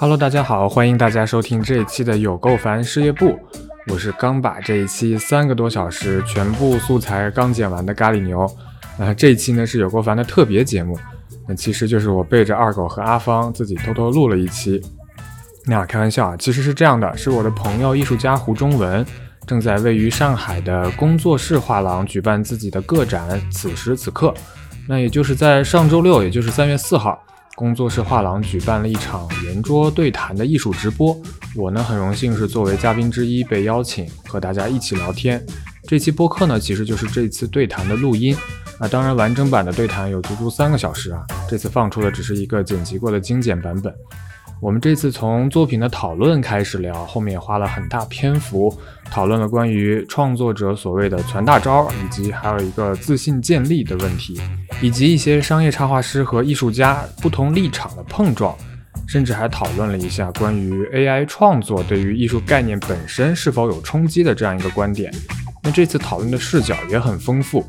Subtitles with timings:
[0.00, 3.36] Hello，大家好，欢迎大家收听这一期的有够烦事业部。
[3.88, 8.48] 我是刚把这一期三个多小时全部素材刚剪完的咖喱牛。
[8.96, 10.96] 那这一期呢是有够烦的特别节目，
[11.48, 14.80] 那其实就是我背着二狗和阿芳自己偷偷录了一期。
[15.66, 19.04] 那开玩笑啊，其实是这样的，是我的朋友艺术家胡中文
[19.48, 24.32] 正在位于上海的工作室画廊举办自己的个展，此时此刻，
[24.86, 27.20] 那也就是在上周六，也就是三月四号。
[27.58, 31.20] 工作室画廊举办了一场圆桌对谈的艺术直播，
[31.56, 35.44] 我呢很荣幸是作为嘉宾之一被邀请和大家一起聊天。
[35.82, 38.32] 这期播客呢其实就是这次对谈的录音
[38.78, 43.92] 啊，当然完整版的对谈有足足三个小时啊，这次放出的只是一个剪辑过的精简版本。
[44.60, 48.76] 我们这次从作品的讨论开始聊，后面也花了很大篇幅
[49.08, 54.40] 讨论了关于创作者所谓的传大招，以及还有一个自信建立的问题，
[54.82, 58.56] 以及一些商业插画师和艺术家不同立场的碰撞，
[59.06, 65.12] 甚至还讨论了一下关于 AI 创作对于艺术概念本身是否有冲击的这样一个观点。
[65.62, 67.64] 那这次讨论的视角也很丰富，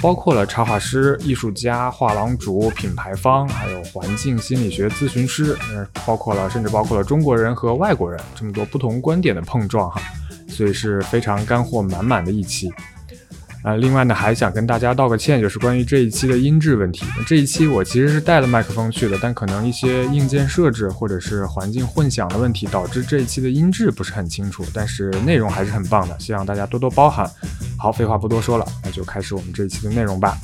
[0.00, 10.00] 包括了插画师、艺术家、画廊主、品牌方，还有环境心理学咨询师，嗯，包括了甚至包括了中国人和外国人这么多不同观点的碰撞哈，
[10.48, 12.72] 所以是非常干货满满的一期。
[13.62, 17.04] 啊，另外呢，还想跟大家道个歉，就是关于这一期的音质问题。
[17.26, 24.64] 这一期我其实是带了麦克风去的，但可能一些硬件设置或者是环境混响的问题，导致这一期的音质不是很清楚。
[24.74, 27.30] 但是内容还是很棒的，希望大家多多包涵。
[27.78, 30.36] 好，废话不多说了，那就开始我们这一期的内容吧。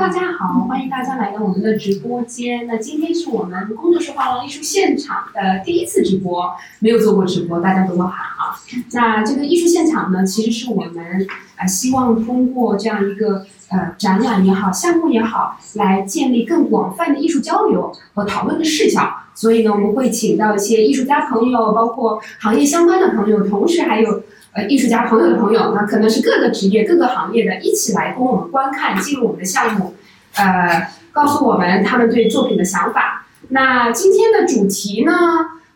[0.00, 2.66] 大家好，欢迎大家来到我们的直播间。
[2.66, 8.56] 那今天是我们工作室画廊艺术现场的第一次直播，没有做过直播，大家多多喊啊。
[8.92, 11.26] 那这个艺术现场呢，其实是我们
[11.56, 19.06] 啊希望通过这样一个呃展览也好，项目也好，来建立更广泛的艺术交流和讨论的视角。
[19.34, 24.22] 所以呢，我们会请到一些艺术家朋友，包括行业相关的朋友，同时还有。
[24.52, 29.94] 呃，艺术家朋友的朋友，那可能是各个职业、各个行业的，一起来供我们观看，进入我们的项目，
[30.34, 33.26] 呃，告诉我们他们对作品的想法。
[33.48, 35.12] 那今天的主题呢，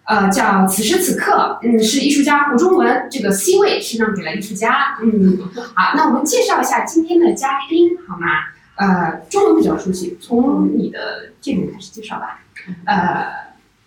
[0.04, 5.38] 呃，叫此时此刻，嗯，是艺术家胡中文，这个 C 位是让给了艺术家，嗯，
[5.75, 8.28] 好，那我们介绍一下今天的嘉宾，好吗？
[8.76, 12.41] 呃，中文比较熟悉，从你的这边开始介绍吧。
[12.84, 13.26] 呃，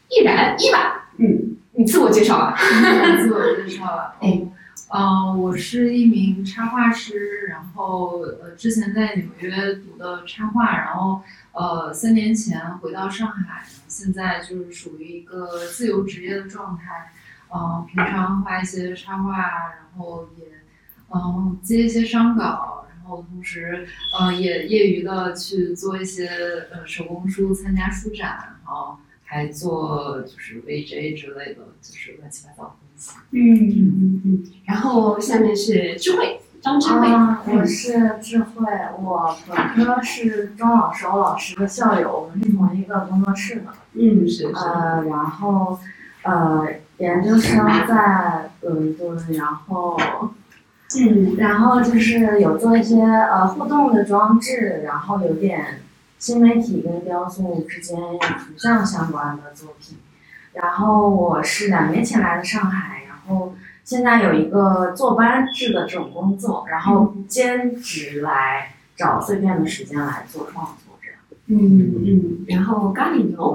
[0.10, 2.58] 易然，伊娃，嗯，你自我介绍吧。
[2.58, 4.42] 自我介绍了， 哎。
[4.90, 11.22] 嗯，我是一名插画师，然后呃，之前在纽约读的插画，然后
[11.52, 17.12] 呃，三年前回到上海，现在就是属于一个自由职业的状态。
[17.54, 20.46] 嗯，平常画一些插画，然后也
[21.10, 23.86] 嗯接一些商稿，然后同时
[24.18, 26.30] 呃也业余的去做一些
[26.72, 32.80] 呃手工书，参加书展，然后还做就是 VJ 之类的，就是乱七八糟。
[33.32, 37.08] 嗯嗯嗯，然后下面是智慧，张智慧，
[37.54, 38.66] 我是智慧，
[39.02, 43.66] 我本科是钟老师欧老师的校友，我们是同一个工作室的。
[43.94, 44.54] 嗯，是是。
[44.54, 45.78] 呃，然后
[46.24, 49.98] 呃，研究生在伦敦，然后
[50.98, 55.82] 嗯，然后就是有做一些呃互动的装置，然后有点
[56.18, 59.98] 新媒体跟雕塑之间图像相关的作品。
[60.60, 63.54] 然后我是两年前来的上海，然后
[63.84, 71.20] 现在有一个坐班制的这种工作，然后兼职来找碎片的时间来做创作这样。
[71.46, 73.52] 嗯嗯，然后咖喱牛。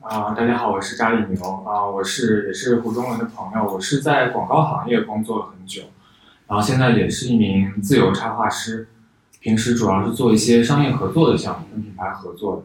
[0.00, 5.82] 啊，大家好，我是咖喱牛啊，我是也是胡中文的朋友，我是在广告行业工作了很久，
[6.48, 8.88] 然后现在也是一名自由插画师，
[9.38, 12.62] 平时主要是做一些商业合作的项目，跟品牌合作的。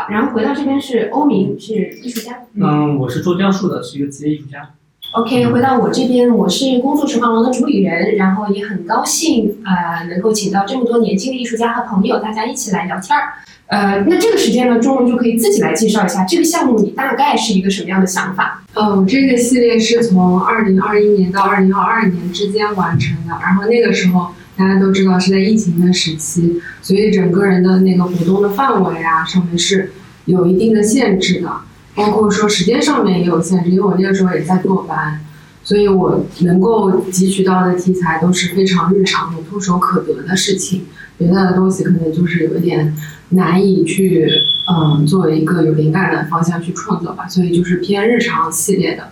[0.00, 2.38] 好，然后回到这边是欧明，是艺术家。
[2.54, 4.70] 嗯，我是做雕塑的，是一个职业艺术家。
[5.12, 13.34] OK，回到我这边，我是工作室画廊的主理人，然后也很高兴啊，能够请到这么多年轻的艺术家和朋友，大家一起来聊天儿。
[13.66, 18.64] 呃，那这个时间呢，中文就可以自己来介绍一下这个项目，你大概是一个什么样的想法？
[18.72, 24.30] 嗯，这个系列是从二零二一年到二零二二年之间完成的，然后那个时候。
[24.60, 29.90] 大家都知道是在疫情的时期，所以整个人的那个活动的范围啊，上面是
[30.26, 31.50] 有一定的限制的，
[31.94, 35.18] 包括说时间上面也有限制，因为我那个时候也在坐班，
[35.64, 40.82] 所以我能够汲取到的题材都是非常日常的、唾手可得的事情，
[41.16, 42.94] 别的东西可能就是有一点
[43.30, 44.28] 难以去
[44.70, 49.04] 嗯作为一个有灵感的方向去创作吧，所以就是偏日常系列的。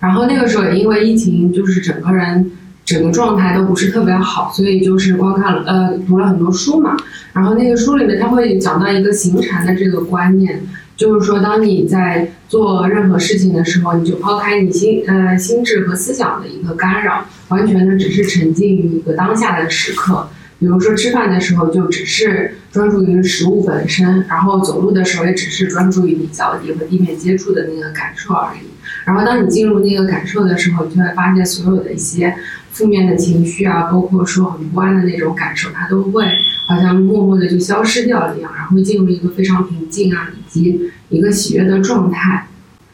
[0.00, 2.50] 然后那个时候也因为疫情，就是整个人。
[2.86, 6.96] 整个状态都不是特别好，所以就是光看了呃读了很多书嘛，
[7.32, 10.60] 然后那个书里面他会讲到一个行禅的这个观念，
[10.96, 20.28] 就是说，当你在做任何事情的时候，你就抛开你心呃心智和思想的一个干扰，完全的只是沉浸于一个当下的时刻。
[20.58, 28.60] 比如说吃饭的时候，就只是专注于食物本身；然后走路的时候，也只是专注于你脚底和地面接触的那个感受而已。
[29.04, 32.34] 然后当你进入那个感受的时候，你就会发现所有的一些
[32.72, 36.24] 负面的情绪啊，包括说很不安的那种感受，它都会
[36.68, 42.46] 好像默默的就消失掉一样，然后进入一个非常平静啊，以及一个喜悦的状态。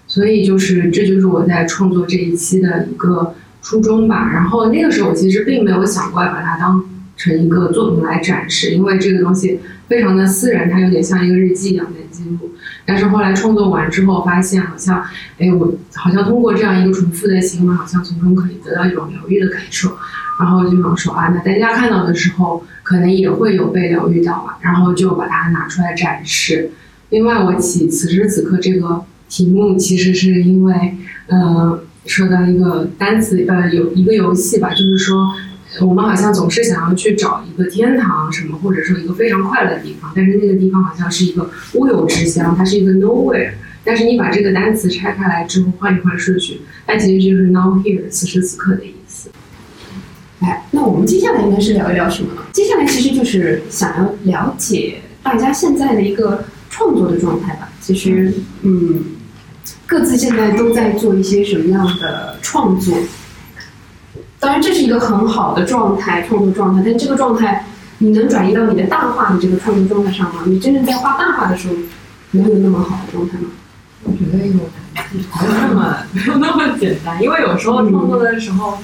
[0.09, 4.33] 所以就是这就是我在创作这一期的一个初衷吧。
[4.35, 6.85] 然后那个时候我其实并没有想过要把它当。
[7.23, 12.51] 成一个作品来展示，因为这个东西非常的私人，它有点像一个日记一样的记录。
[12.85, 15.05] 但是后来创作完之后，发现好像，
[15.39, 19.97] 哎，我好像通过这样一个重复的行为，好像从中可以得到一种疗愈的感受。
[20.41, 24.59] 然后就想说啊，那大家看到的时候，可能也会有被疗愈到吧。
[24.61, 26.73] 然后就把它拿出来展示。
[27.11, 30.97] 另外，我起此时此刻这个题目，其实是因为，
[31.29, 35.33] 嗯，说到一个单词，呃，有一个游戏吧，就是说。
[35.81, 43.53] 我们好像总是想要去找一个天堂什么，或者说一个非常快乐的地方，但是那个地方好像是一个乌有之乡，它是一个 nowhere。
[43.85, 49.31] 但是你把这个单词拆开来之后，换一换顺序，它其实就是 now here，此时此刻的意思。
[50.41, 52.43] 哎，那我们接下来应该是聊一聊什么呢？
[52.53, 57.73] 接下来其实就是想要了解大家现在的一个创作的状态吧。
[57.81, 58.33] 其实，
[58.63, 59.03] 嗯，
[59.87, 62.97] 各自现在都在做一些什么样的创作？
[64.43, 66.83] 当然，这是一个很好的状态，创作状态。
[66.85, 67.65] 但这个状态，
[67.99, 70.43] 你能转移到你的大画的这个创作状态上吗？
[70.47, 71.75] 你真正在画大画的时候，
[72.33, 73.45] 能有那么好的状态吗？
[74.03, 77.23] 我觉得有，没有那么没有那么简单。
[77.23, 78.41] 因为有时候创作的。
[78.41, 78.79] 时候，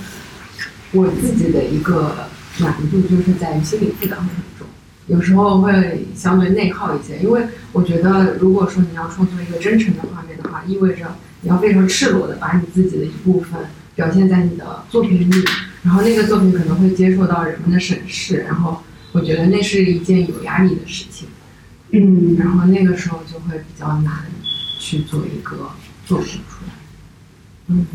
[0.92, 1.64] 我自己的。
[1.64, 2.14] 一个
[2.58, 4.66] 难度就是在于心理负担会很重，
[5.08, 7.18] 有时候会相对内耗一些。
[7.18, 10.02] 因为我觉得，如果说你要创作一个真诚的。
[10.14, 10.48] 画面的。
[10.48, 11.04] 话，意味着
[11.40, 12.36] 你要非常赤裸的。
[12.36, 13.04] 把你自己的。
[13.04, 13.58] 一部分。
[13.98, 15.44] 表现在你的作品里，
[15.82, 18.80] 然后那个作品可能会接受到人们的审视，然后
[19.10, 21.26] 我觉得那是一件有压力的事情，
[21.90, 24.26] 嗯，然后那个时候就会比较难
[24.78, 25.72] 去做一个
[26.06, 26.72] 作品出来，
[27.66, 27.86] 嗯，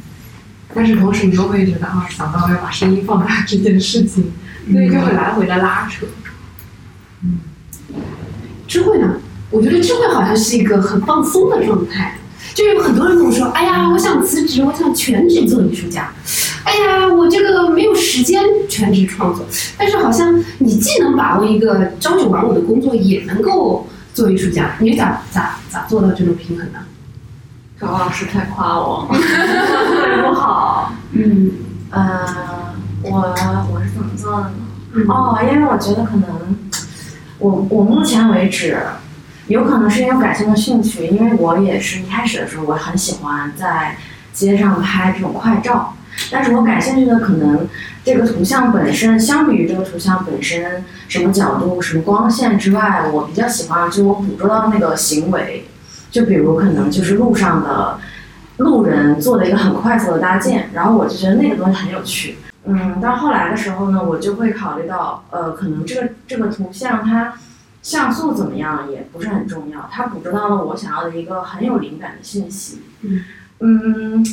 [0.75, 4.29] 但是同时你又会觉得啊，想到要把声音放大这件事情，
[4.73, 6.05] 所以就会来回的拉扯，
[7.21, 7.39] 嗯，
[8.67, 9.21] 智慧呢？
[9.51, 12.17] 我觉得智慧好像是一个很放松的状态。
[12.53, 16.13] 就有很多人跟我说：“哎呀，我想辞职，我想全职做艺术家。
[16.63, 19.43] 哎呀，我这个没有时间全职创作。
[19.77, 24.75] 但是好像你既能把握一个朝九晚五的工作，也能够做艺术家。
[24.79, 26.79] 你咋咋咋做到这种平衡呢？”
[27.79, 29.07] 高老师太夸我，
[30.23, 30.93] 不好。
[31.11, 31.51] 嗯，
[31.89, 33.35] 呃，我
[33.73, 35.05] 我是怎么做的呢？
[35.09, 36.55] 哦，因为我觉得可能
[37.39, 38.77] 我我目前为止。
[39.47, 43.97] 有可能是因为感兴的兴趣，因为我也是一开始的时候我很喜欢在
[44.31, 45.93] 街上拍这种快照，
[46.31, 47.67] 但是我感兴趣的可能
[48.05, 55.65] 这个图像本身，相比于这个图像本身什么角度、什么光线之外，我比较喜欢就我捕捉到那个行为，
[56.09, 57.99] 就比如可能就是路上的
[58.57, 62.37] 路人做的一个很快速的搭建，然后我就觉得那个东西很有趣。
[62.65, 67.33] 嗯，到后来的时候呢，我就会考虑到，呃，可能这个这个图像它。
[67.83, 72.81] 像素怎么样也不是很重要，它捕捉到了我想要的一个很有灵感的信息。
[73.01, 73.21] 嗯
[73.59, 74.25] 嗯，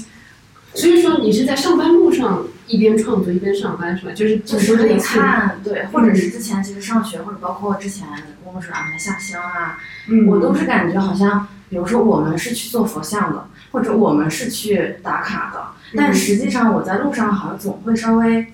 [0.72, 4.12] 所以说你是在上班路上一边创作一边上班是吧？
[4.12, 8.06] 就是就是可以看对，或者是之前其实上学或者包括之前
[8.44, 9.78] 工作室安排下乡啊，
[10.28, 15.60] 我都是感觉好像，比如说我们是去做佛像的，或者我们是去打卡的，
[15.96, 18.46] 但实际上我在路上好像总会稍微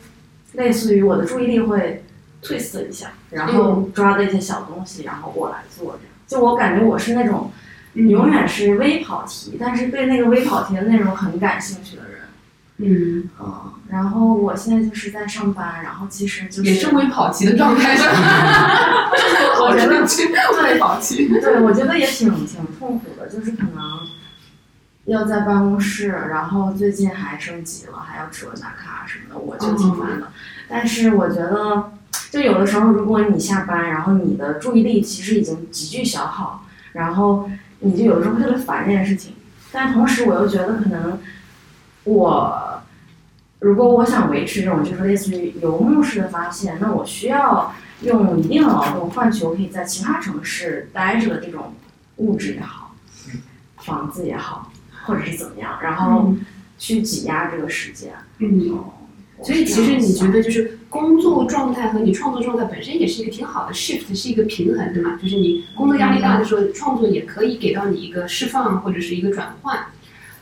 [0.55, 2.03] 类似于我的注意力会。
[2.43, 6.13] Twist 一下，然后抓的一些小东西，然后我来做这样。
[6.27, 7.53] 就我感觉我是那种
[7.95, 12.13] 永远是微跑题，但是对那个微跑题的内容很感兴趣的人。
[12.79, 17.95] 嗯，嗯，然后我现在就是在上班，然后其实就是也是微跑题的状态。
[19.63, 20.01] 我觉得
[20.65, 24.01] 微跑题，对，我觉得也挺挺痛苦的，就是可能
[25.05, 30.29] 要在办公室，然后最近还升级了，还要指纹打卡什么的，我就挺烦的。
[30.69, 31.93] 但是我觉得。
[32.31, 37.49] 就有的时候，如果你下班，然后你的注意力其实已经急剧消耗，然后
[37.81, 39.35] 你就有的时候会特别烦这件事情。
[39.73, 41.19] 但同时，我又觉得可能
[42.05, 42.83] 我
[43.61, 51.75] 如果我想维持这种就是类似于游牧式的发现，那我需要用一定的劳动换取我可以在其他城市待着的这种
[52.17, 52.95] 物质也好，
[53.79, 54.71] 房子也好，
[55.05, 56.35] 或者是怎么样，然后
[56.77, 58.13] 去挤压这个时间。
[58.39, 58.85] 嗯，
[59.43, 60.76] 所以其实你觉得就是。
[60.89, 65.19] 工作状态和你创作状态本身也是一个挺好的 shift，是一个平衡，对吗？
[65.21, 69.79] 就是你工作压力大的时候，创作也可以给到你一个释放或者是一个转换。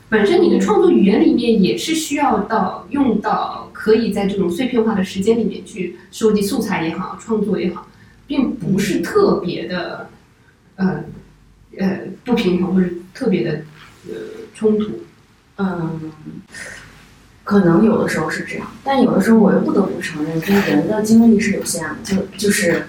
[0.07, 7.87] 本身你的创作语言里面也是需要到用到，可以在这种碎片化的时间里面去收集素材也好，创作也好，
[8.27, 10.07] 并不是特别的，
[10.75, 11.03] 呃，
[11.79, 13.61] 呃不平衡或者特别的
[14.07, 14.13] 呃
[14.53, 14.91] 冲突。
[15.57, 16.11] 嗯，
[17.45, 22.85] 可能有的时候是这样，但有的时候我又不得不承认，就是人的精力是有限的，就就是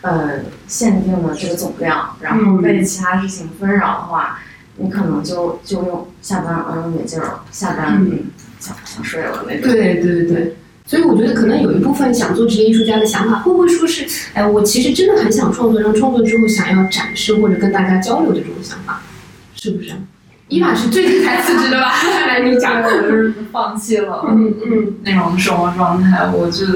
[0.00, 4.40] 呃限定了这个总量，然后被其他事情纷扰的话。
[4.78, 8.02] 你可能就就用下班嗯没劲儿了，下班
[8.58, 9.70] 想想睡了那种。
[9.70, 10.56] 对对对，
[10.86, 19.02] 所以我觉得可能有一部分想做职业艺术家的想法，会不会说是，哎，我其实真的很想创作，然后创作之后想要展示或者跟大家交流的这种想法，
[19.54, 19.90] 是不是？
[20.52, 21.94] 伊玛是最近才辞职的吧？
[22.28, 22.82] 来，你讲。
[22.82, 26.66] 我就是放弃了，嗯嗯，那种生活状态，我就，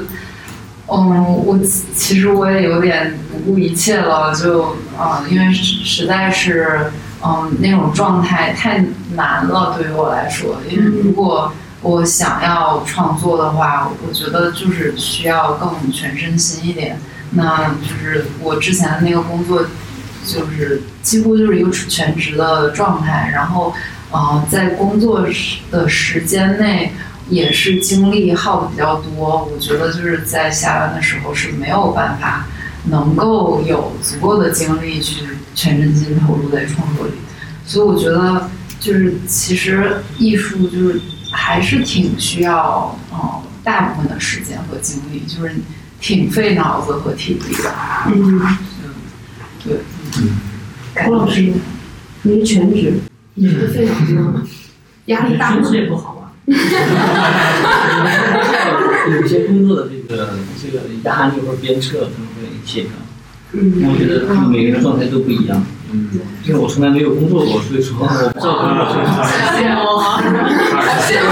[0.86, 1.58] 嗯，我
[1.94, 6.90] 其实我也有点不顾一切了，就嗯，因为实在是。
[7.24, 8.84] 嗯，那种状态太
[9.16, 10.58] 难了，对于我来说。
[10.70, 17.00] 因为如果我想要创作的话，我觉得就是需要更全身心一点。
[17.32, 19.64] 那就是我之前的那个工作，
[20.26, 23.30] 就是几乎就是一个全职的状态。
[23.32, 23.72] 然后，
[24.10, 25.26] 呃，在工作
[25.70, 26.92] 的时间内，
[27.30, 29.48] 也是精力耗的比较多。
[29.50, 32.46] 我觉得就是在下班的时候是没有办法
[32.90, 35.24] 能够有足够的精力去。
[35.56, 37.14] 全身心投入在创作里，
[37.64, 41.00] 所以我觉得就是其实艺术就是
[41.32, 45.54] 还是挺需要嗯大部分的时间和精力，就是
[45.98, 47.74] 挺费脑子和体力的。
[48.08, 48.58] 嗯，
[51.04, 51.52] 郭老师，
[52.22, 52.92] 您全职，
[53.34, 54.42] 你觉得费脑子吗？
[55.06, 55.56] 压力大吗？
[55.56, 56.32] 全职也不好啊。
[59.08, 60.30] 有些工作的这个
[60.60, 62.90] 这个压力或者鞭策，可能会协调。
[63.52, 65.64] 嗯，我觉得每个人状态都不一样。
[65.92, 66.08] 嗯，
[66.44, 69.22] 因为我从来没有工作过，所以说我不知道工作是啥。
[69.54, 70.18] 羡慕啊！
[71.06, 71.26] 羡慕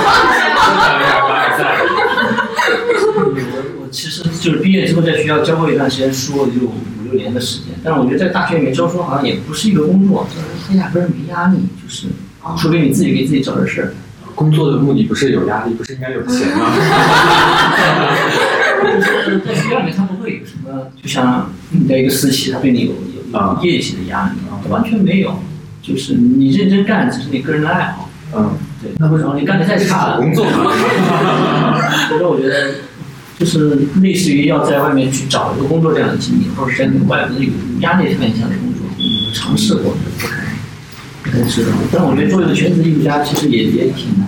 [3.17, 6.73] 我我其实就是毕业之后在学校教过一段时间书，就
[7.15, 7.69] 年的时间。
[7.83, 12.09] 但是我觉得在大学里面教书好像也不是一个工作，就是压根儿没压力，就是
[12.57, 13.95] 除非你自己给自己找点事儿。
[14.35, 16.73] 工作的目的不是有压力，不是应该有钱吗？
[18.97, 22.93] 就 是在学校里面，他不会有什么，就像你在一个私企，他对你有
[23.33, 25.39] 有业绩的压力啊，完全没有，
[25.81, 28.11] 就是你认真干，只是你个人的爱好。
[28.37, 28.51] 嗯，
[28.83, 28.91] 对。
[28.99, 30.17] 那为什么你干的太差了？
[30.19, 30.73] 工作嘛。
[32.09, 32.75] 所以说，我觉得
[33.45, 40.57] 就是类似于要在外面去找一个工作这样的经历，或者在外面有压力特别强的工作，你尝试过不太
[41.23, 41.73] 不太知道。
[41.93, 44.27] 但我觉得作为一个全职艺术家，其实也也挺难，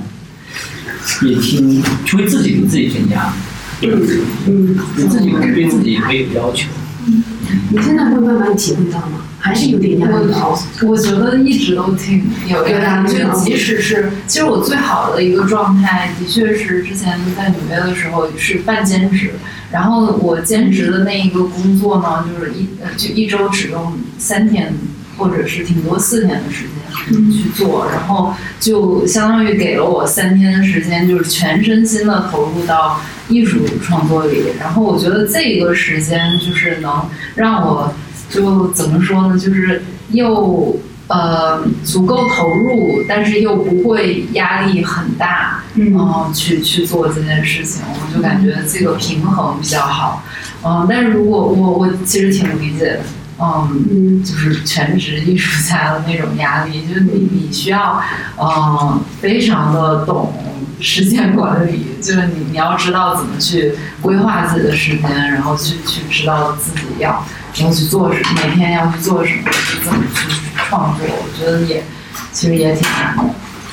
[1.23, 3.33] 也挺就为自己给自己增压。
[3.81, 6.69] 嗯，你自己对自己没有要求。
[7.07, 9.25] 你现在会慢慢体会到吗？
[9.47, 10.35] 还是有点压力？
[10.83, 13.13] 我觉得一直都挺有压力。
[13.13, 19.31] 就即使是，其实我最好的一个状态，的确是之前在纽约的时候是半兼职。
[19.71, 24.75] 然后我兼职的那一个工作呢，就是一就一周只用三天，
[25.17, 33.01] 或者是挺多四天的时间去做，然后就相当于给了我三天的时间，就是全身心的投入到。
[33.29, 37.93] 艺术创作里，然后我觉得这个时间就是能让我，
[38.31, 40.77] 就怎么说呢，就是又
[41.09, 50.23] 呃足够投入，但是又不会压力很大，嗯，去去做这件事情，我就感觉这个平衡比较好，
[50.65, 53.01] 嗯，但是如果我我其实挺理解的，
[53.39, 58.01] 嗯，就是全职艺术家的那种压力，就是你你需要，
[58.39, 60.33] 嗯，非常的懂。
[60.79, 67.25] 时间管理就是你，你要知道怎么去规划自己的时间，然后去去知道自己要
[67.57, 69.51] 要去做什么，每天要去做什么，
[69.83, 71.07] 怎么去创作。
[71.09, 71.83] 我觉得也
[72.31, 73.25] 其实也挺难的。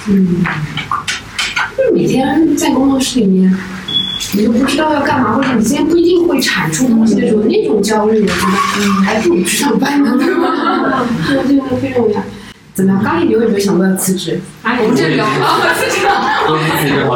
[0.08, 0.46] 嗯，
[1.78, 3.54] 就是每天在工作室里面，
[4.32, 8.40] 你都不知道要干嘛，或者你今天不一定会产出东西的时候，那种焦虑，我觉得
[9.04, 10.14] 还不如去上班呢。
[10.18, 11.06] 对吧？
[11.28, 12.24] 这个真的非常有压
[12.74, 13.04] 怎么样？
[13.04, 14.42] 咖喱牛有没有想过要辞职？
[14.64, 15.28] 我们这里啊，
[15.78, 16.10] 辞职了。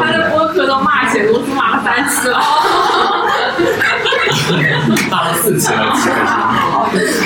[0.04, 2.38] 他的播客都骂写公司骂了三次了。
[5.10, 5.96] 骂了四次了，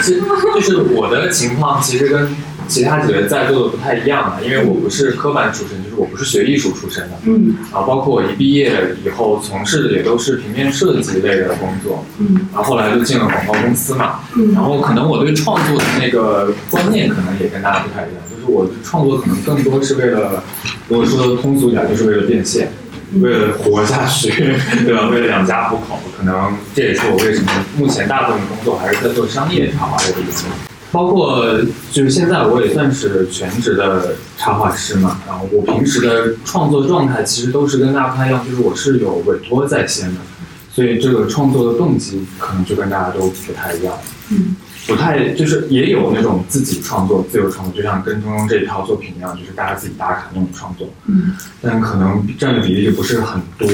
[0.02, 0.22] 其实
[0.56, 2.34] 就是我的情况，其实跟。
[2.72, 7.18] 其他几位在座的不太一样的，因为我不是科班出身，就是我不是学艺术出身的。
[7.26, 7.54] 嗯。
[7.72, 12.06] 然后包括我一毕业以后从事的也都是平面设计类的工作。
[12.20, 12.48] 嗯。
[12.54, 14.22] 然后后来就进了广告公司嘛。
[14.36, 14.54] 嗯。
[14.54, 20.42] 然后可能我对创作的那个观念可能也跟大家不太一样，就是我创作可能更多是为了，
[20.88, 22.72] 如果说通俗一点，就是为了变现。
[23.20, 24.32] 为了活下去，
[24.88, 25.10] 对吧？
[25.10, 30.71] 为了养家糊口，可能这也是我为什么目前大部分工作还是在做商业插画的原因。
[30.92, 31.58] 包括
[31.92, 40.20] 就是现在我也算是全职的插画师嘛，然后我平时的创作状态其实都是跟大家不太一样，就是我是有委托在先的，
[40.70, 43.94] 所以这个创作的动机可能就跟大家都不太一样。
[44.32, 44.56] 嗯，
[44.88, 50.90] 不太就是也有那种自己创作、自由创作，就像跟中庸这一套作品一样，就是大家自己打卡那种创作。
[51.06, 51.32] 嗯，
[51.62, 53.68] 但可能占的比例就不是很多。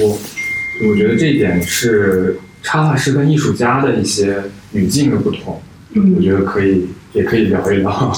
[0.88, 4.44] 我觉得这一点是插画师跟艺术家的一些
[4.74, 5.60] 语境的不同。
[5.94, 8.14] 嗯我觉得可以，也可以聊一聊。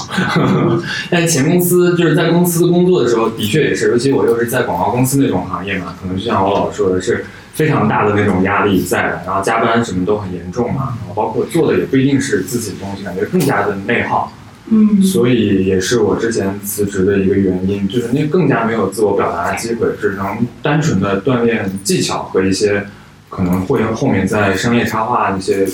[1.10, 14.32] 但前公司就是在公司工作的时候，的确也是，尤其我又是在广告公司那种行业嘛，可能就像我老说的是非常大的那种压力在的，然后加班什么都很严重嘛，然后包括做的也不一定是自己的东西，感觉更加的内耗。
[14.72, 22.84] 嗯所以也是我之前辞职的一个原因，就是那更加没有自我表达的机会，只能单纯的锻炼技巧和一些
[23.28, 25.66] 可能会后面在商业插画一些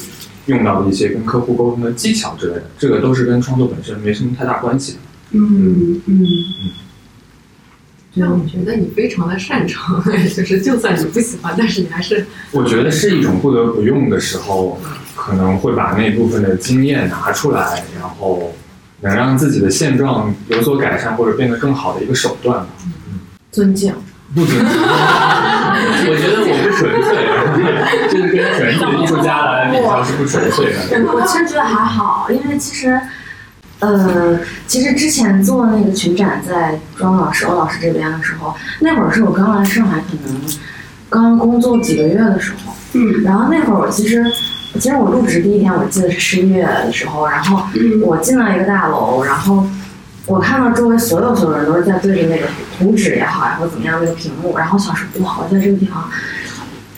[0.47, 4.99] 用到的一些跟客户沟通的技巧之类的，这个都是跟创作本身没什么太大关系的。
[5.33, 6.27] 嗯嗯
[8.15, 10.03] 让我觉得你非常的擅长，
[10.35, 14.81] 就是就算你不喜欢，但是你还是我觉得是一种不得不用的时候，
[15.15, 18.55] 可能会把那部分的经验拿出来，然后
[19.03, 22.69] 能让自己的现状有所改善或者变得更好的一个手段吧。
[23.53, 23.93] 尊敬。
[24.35, 24.67] 不准确，
[26.11, 27.09] 我觉得我不纯粹，
[28.11, 30.79] 这是跟纯粹的艺术家来比较是不纯粹的。
[31.13, 33.01] 我其实觉得还好，因为其实，
[33.81, 40.41] 呃，其实之前做那个群展在庄老师、欧老师这边的时候，那会儿是我刚来上海，可能
[41.09, 42.73] 刚工作几个月的时候。
[42.95, 44.25] 嗯然后那会儿我其实，
[44.81, 49.67] 其实我入职第一天，我记得是十一月的时候，然后嗯我进了一个大楼，然后
[50.25, 52.47] 我看到周围所有所有人都是在对着那个
[52.79, 56.09] 图纸也好呀，或怎么样那个屏幕，然后我想说，哇，我在这个地方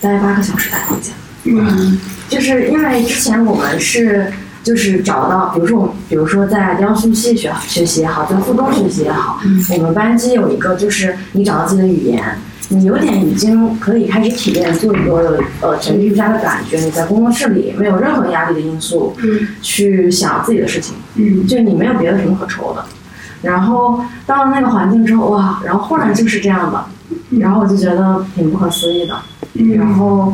[0.01, 1.13] 待八个小时才回家。
[1.45, 4.31] 嗯就是因为之前我们是
[4.63, 12.23] 就是找到，比如说我们比如说在雕塑系学学习也好，在附中学习也好，我们班级有一个就是你找到自己的语言，
[12.69, 22.85] 你有点已经可以开始体验做一个呃全职艺术家的感觉，你在工作室里没有任何压力的因素嗯去想自己的事情，嗯就你没有别的什么可愁的。
[23.43, 26.85] 然后到了那个环境之后，哇，然后忽然就是这样的，
[27.39, 29.15] 然后我就觉得挺不可思议的。
[29.77, 30.33] 然嗯后，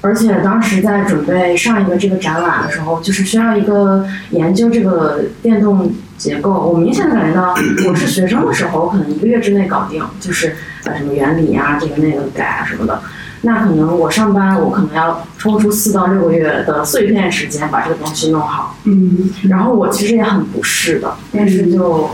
[0.00, 6.50] 而且当时在准备上一个这个展览的时候，就是需要一个研究这个电动结构。
[6.52, 7.54] 我明显的感觉到，
[7.88, 13.00] 我是学生的时候，我可能一个月之内搞定，就是呃什么原理啊，这个那个改啊什么的。
[13.42, 18.76] 那可能我上班，我可能要抽出四到六个月的碎片时间把这个东西弄好。
[18.84, 22.10] 嗯然后我其实也很不适的，但是就，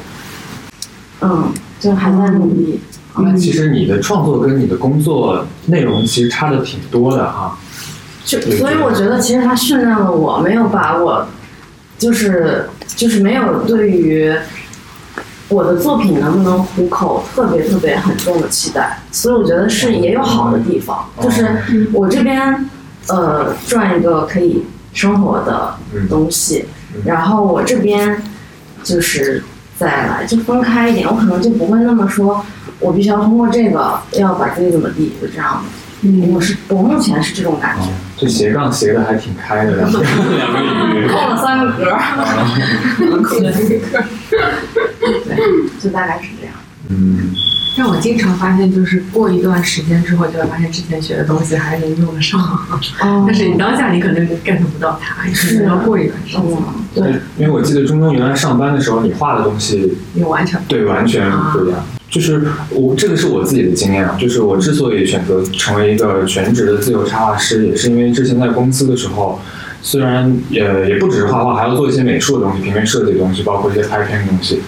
[1.20, 2.80] 嗯，就还在努力。
[3.16, 7.56] 那其实你的创作跟你的工作内容其实差的挺多的哈。
[8.24, 11.26] 就所以我觉得，其实它训练了我，没有把我，
[11.98, 14.34] 就是就是没有对于
[15.48, 22.68] 我的作品能不能糊口特别特别很重的期待，所以我觉得是也有好的地方，就是我这边
[23.08, 25.74] 呃赚一个可以生活的
[26.08, 26.64] 东西，
[27.04, 28.22] 然后我这边
[28.82, 29.44] 就是
[29.76, 32.44] 再来就分开一点，我可能就不会那么说，
[32.80, 35.62] 我必须要通过这个要把自己怎么地，就这样的。
[36.06, 37.88] 嗯我是我目前是这种感觉。
[38.18, 40.00] 这斜杠斜的还挺开的，两个。
[41.08, 41.98] 扣了三个格儿，
[43.22, 44.04] 扣了一个课。
[45.24, 45.36] 对，
[45.80, 46.54] 就大概是这样。
[46.88, 47.34] 嗯，
[47.78, 56.62] 但我经常发现，就是过一段时间之后，就会发现之前学的东西还能用得上，哦 但是你当下你可能 get 不到它，你可能要过一段时间，嗯，
[56.94, 61.82] 对，因为我记得中中原来上班的时候，你画的东西你完全对完全不一样。
[62.10, 69.40] 就是我这个是我自己的经验啊，就是我之所以选择成为一个全职的自由插画师，也是因为之前在公司的时候，
[69.80, 70.60] 虽然也
[70.90, 74.60] 也不只是画画，还要做一些美术的东西、平面设计的东西，包括一些拍片的东西。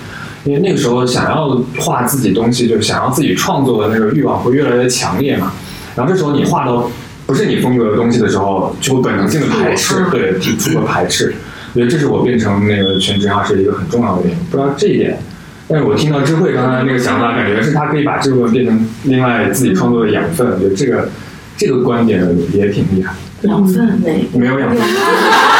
[0.47, 5.53] 因为那个时候想要画自己东西，就想要自己创作的那个欲望会越来越强烈嘛。
[5.97, 6.89] 然后这时候你画到
[7.27, 11.35] 不是你风格的东西的时候，就会本能性的排斥，对，提出了排斥。
[11.75, 14.39] 我觉得这是我变成那个全职画师一个很重要的原因。
[14.49, 15.19] 不知道这一点，
[15.67, 20.47] 但是我听到智慧刚才那个想法，感觉是他可以把这部分变成另外自己创作的养分。
[20.49, 21.11] 我觉得这个
[21.57, 23.13] 这个观点也挺厉害。
[23.43, 24.79] 养分没没有养分。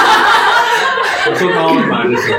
[1.30, 2.04] 我说高了吗？
[2.06, 2.32] 这是。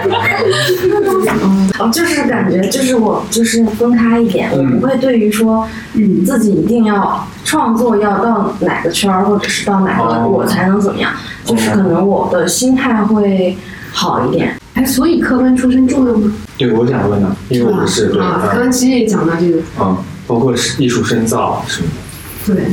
[1.44, 11.12] 嗯，哦就是感觉就是我就是分开一点，我嗯不会对于说嗯自己一定要创作要到哪个圈儿，或者是到哪个哦我才能怎么样，
[11.46, 13.58] 就是可能我的心态会
[13.92, 14.56] 好一点。
[14.76, 16.32] 哎，所以科班出身重要吗？
[16.58, 19.98] 对，我想问的，因为我是对，啊，刚嗯刚其实也讲到这个，嗯，
[20.28, 22.54] 包括是艺术深造什么的。
[22.54, 22.64] 对，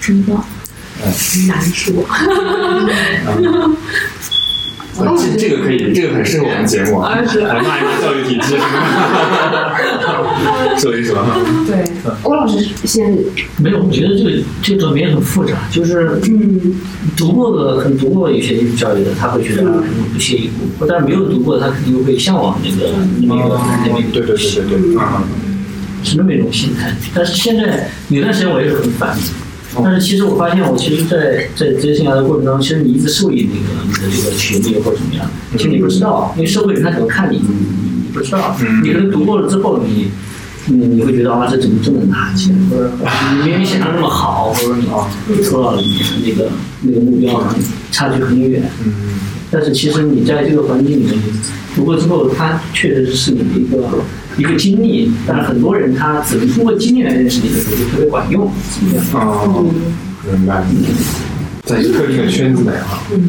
[0.00, 0.44] 深造，
[1.02, 1.92] 嗯难说。
[4.98, 7.22] 哇这这个可以，这个很适合我们节目啊，来
[7.60, 8.56] 骂一骂教育体制，
[10.78, 11.36] 说一说哈。
[11.66, 11.84] 对，
[12.22, 13.12] 郭老师先，
[13.58, 14.30] 没有，我觉得这个
[14.62, 16.76] 这个转变很复杂，就是嗯
[17.16, 24.46] 读过的，可能读过有些艺术教育的，他会觉得啊很不屑一顾；但是没有读过，他肯定会向往那个那个那个对对对对
[24.92, 25.24] 对，啊，
[26.04, 26.94] 是那么一种心态。
[27.14, 29.16] 但是现在有段时间我也是很烦，
[29.82, 40.10] 但是其实我发现，我其实在，在职业生涯的过程当中，其实你一直受益那个你的这个学历或者怎么样，其实你不知道，因为社会人他怎么看你，你你你不知道，你可能读过了之后，你
[40.66, 42.90] 你你会觉得啊，这怎么这么拿钱，或者
[43.32, 45.10] 你明明想象那么好，或者你啊
[45.42, 46.50] 说到了你的那个
[46.82, 47.42] 那个目标
[47.90, 48.92] 差距很远，嗯，
[49.50, 51.18] 但是其实你在这个环境里面，
[51.74, 53.88] 读过之后，它确实是你的一个
[54.36, 55.12] 一个经历。
[55.26, 58.50] 但是很多人他只能通过经历来认识你的时候，就特别管用。
[59.14, 59.64] 哦，
[60.30, 60.62] 明白，
[61.64, 63.28] 在一个特定的圈子内哈，嗯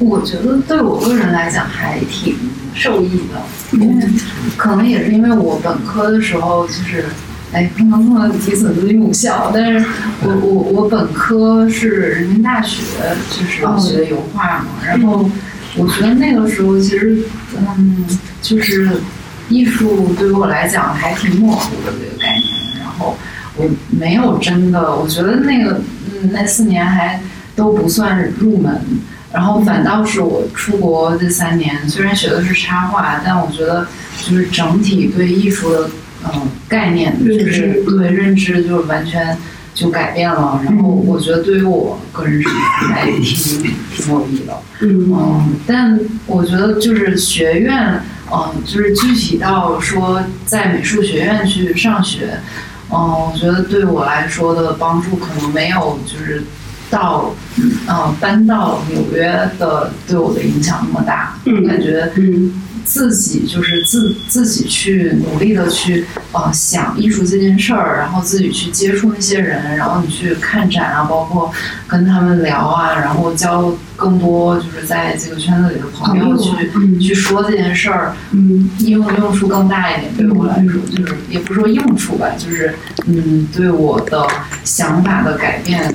[0.00, 2.34] 我觉得对我个人来讲还挺
[2.74, 3.40] 受益的，
[3.72, 4.06] 因为
[4.56, 7.04] 可能也是因为我本科的时候就是，
[7.52, 9.86] 哎，不能不能提自己母校，但是
[10.22, 12.82] 我我我本科是人民大学，
[13.30, 15.30] 就是学油画嘛，然后
[15.76, 17.18] 我觉得那个时候其实，
[17.56, 18.04] 嗯，
[18.42, 18.90] 就是
[19.48, 23.16] 艺术对于我来讲还挺模糊的这个概念，然后
[23.56, 25.80] 我没有真的，我觉得那个
[26.12, 27.20] 嗯那四年还
[27.54, 28.80] 都不算入门。
[29.32, 33.84] 然后反倒是我出国这三年，虽然学的是插画，但我觉得
[34.22, 35.90] 就是整体对艺术的
[36.22, 39.36] 嗯、呃概念，就是对认知就完全
[39.74, 40.60] 就改变了。
[40.64, 44.56] 然后我觉得对于我个人是还挺挺有益的。
[44.82, 48.00] 嗯嗯，但我觉得就是学院，
[48.32, 52.38] 嗯，就是具体到说在美术学院去上学，
[52.90, 56.42] 嗯，我觉得对我来说的帮助可能没有就是
[56.90, 59.26] 到，嗯，搬到纽约
[59.58, 61.36] 的对我的影响那么大。
[61.66, 71.52] 感觉嗯自己就是自自己去努力的去呃想艺术这件事儿，然后自己去接触那些人，然后你去看展啊，包括
[71.86, 77.00] 跟他们聊啊，然后交更多就是在这个圈子里的朋友去、嗯。
[77.00, 78.70] 去说这件事儿，嗯。
[78.80, 80.14] 用用处更大一点。
[80.16, 82.74] 对我来说，就是也不是说用处吧，就是
[83.06, 84.26] 嗯，对我的
[84.62, 85.92] 想法的改变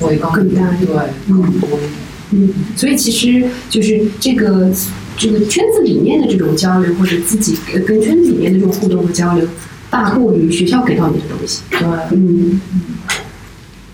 [0.00, 1.14] 会更更大对点。
[1.28, 1.92] 更多一点。
[2.30, 4.70] 嗯，所以其实就是这个
[5.16, 9.46] 这个圈子里面的这种交流，或者自己跟跟圈子里面的这种互动和交流，
[9.90, 11.62] 大过于学校给到你的东西。
[11.70, 12.60] 对，嗯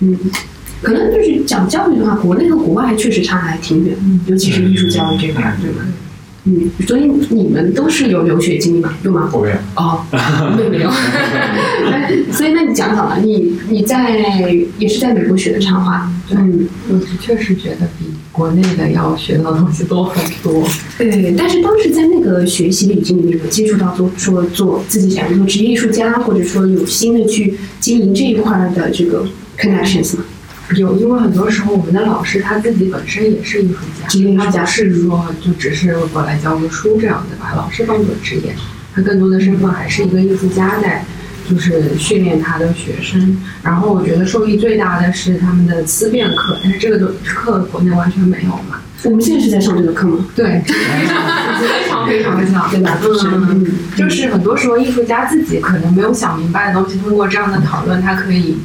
[0.01, 0.19] 嗯，
[0.81, 5.81] 可能就是讲教育的话，国内和国外确实差的还挺远，尤其是艺术教育这块，对吧？
[5.85, 5.93] 嗯，
[6.87, 8.95] 所以你们都是有留学经历吗？
[9.03, 9.31] 有吗？
[9.33, 10.05] 我没有，哦，
[10.57, 10.91] 没有没有。
[12.33, 14.19] 所以那你讲讲了，你你在
[14.79, 20.67] 也是在美国学的插画，嗯，我确实觉得比国内的要学到的东西多很多。
[20.97, 21.35] 对。
[21.37, 29.27] 但是当时在那个学习里，经里面有接触到做说做自己想做职业艺术家，或者说有心的去经营这一块儿的这个
[29.59, 30.25] connections 吗？
[30.77, 38.55] 有，因为很多时候我们的老师他自己本身也是艺术家，他不是说就只是过来教个书这样的把老师当做职业，
[38.95, 41.05] 他更多的身份还是一个艺术家在，
[41.49, 43.39] 就是训练他的学生。
[43.63, 48.81] 然后我觉得受益最大的是他们的思辨课，但是这个都课国内完全没有嘛。
[49.05, 50.27] 我们现在是在上这个课吗？
[50.35, 52.99] 对，非常非常的像，对吧？
[53.03, 53.65] 嗯，
[53.97, 58.59] 就是很多时候艺术家自己可能没有想明白的东西，通过这样的讨论，他可以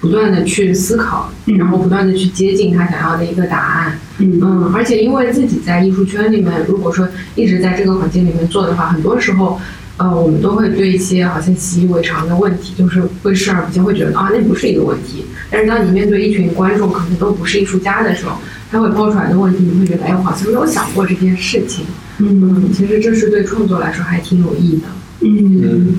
[0.00, 3.98] 不断的去思考，嗯然后不断的去接近他想要的一个答案。
[4.18, 9.60] 嗯嗯，而且因为自己在艺术圈里面，如果说一直在这个环境里面做的话，很多时候，
[9.98, 15.24] 呃，我们都会对一些好像习以为常的问题，就是会视而不见，会觉得啊，那不是一个问题。
[15.50, 18.36] 但是当你面对一群观众，可能都不是艺术家的时候，
[18.70, 21.84] 他会抛出来的问题，你会觉得，哎，我好像没有想过这件事情。
[22.18, 24.82] 嗯，其实这是对创作来说还挺有益的。
[25.22, 25.94] 嗯，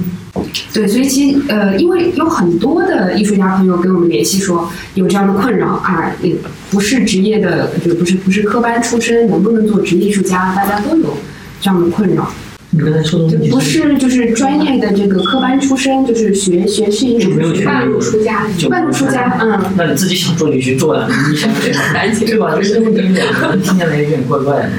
[0.74, 6.36] 对，所以其实呃，因为有很多的艺术家朋友跟我们联系说有这样的困扰啊，也
[6.70, 11.18] 不是职业的，就不是不是科班出身，能不能做职业艺术家，大家都有
[11.60, 12.32] 这样的困扰。
[12.74, 22.58] 你刚才说的不是就是专业的这个科班出身，就是学学视艺术学就没有去半路出家，半路出家，嗯，那你自己想做你去做呀，你想去对吧？
[22.62, 23.28] 这个问题有点
[23.62, 24.70] 听起来有点怪怪的，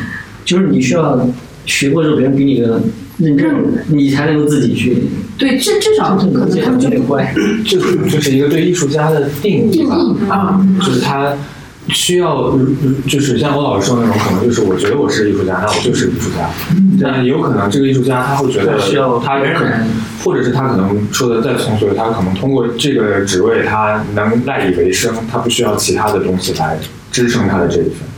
[0.43, 1.29] 就是你需要
[1.67, 2.83] 学过之后，别人给你个
[3.19, 4.97] 认证，你才能够自己去。
[5.43, 7.35] 对，至至少可能他们就有点怪。
[7.67, 7.77] 这
[8.09, 9.97] 就是一个对艺术家的定义吧，
[10.29, 11.37] 啊，就是他
[11.89, 12.57] 需要，
[13.09, 16.49] 就是像欧老师说的那种，可能就是我觉得我是艺术家，那我就是艺术家。
[17.03, 19.89] 但也有可能这个艺术家他会觉得需要他可能，
[20.23, 26.79] 或者是他可能说的再通俗，他可能通过这个职位他能赖以为生，他不需要其他的东西来
[27.11, 28.12] 支撑他的这一份。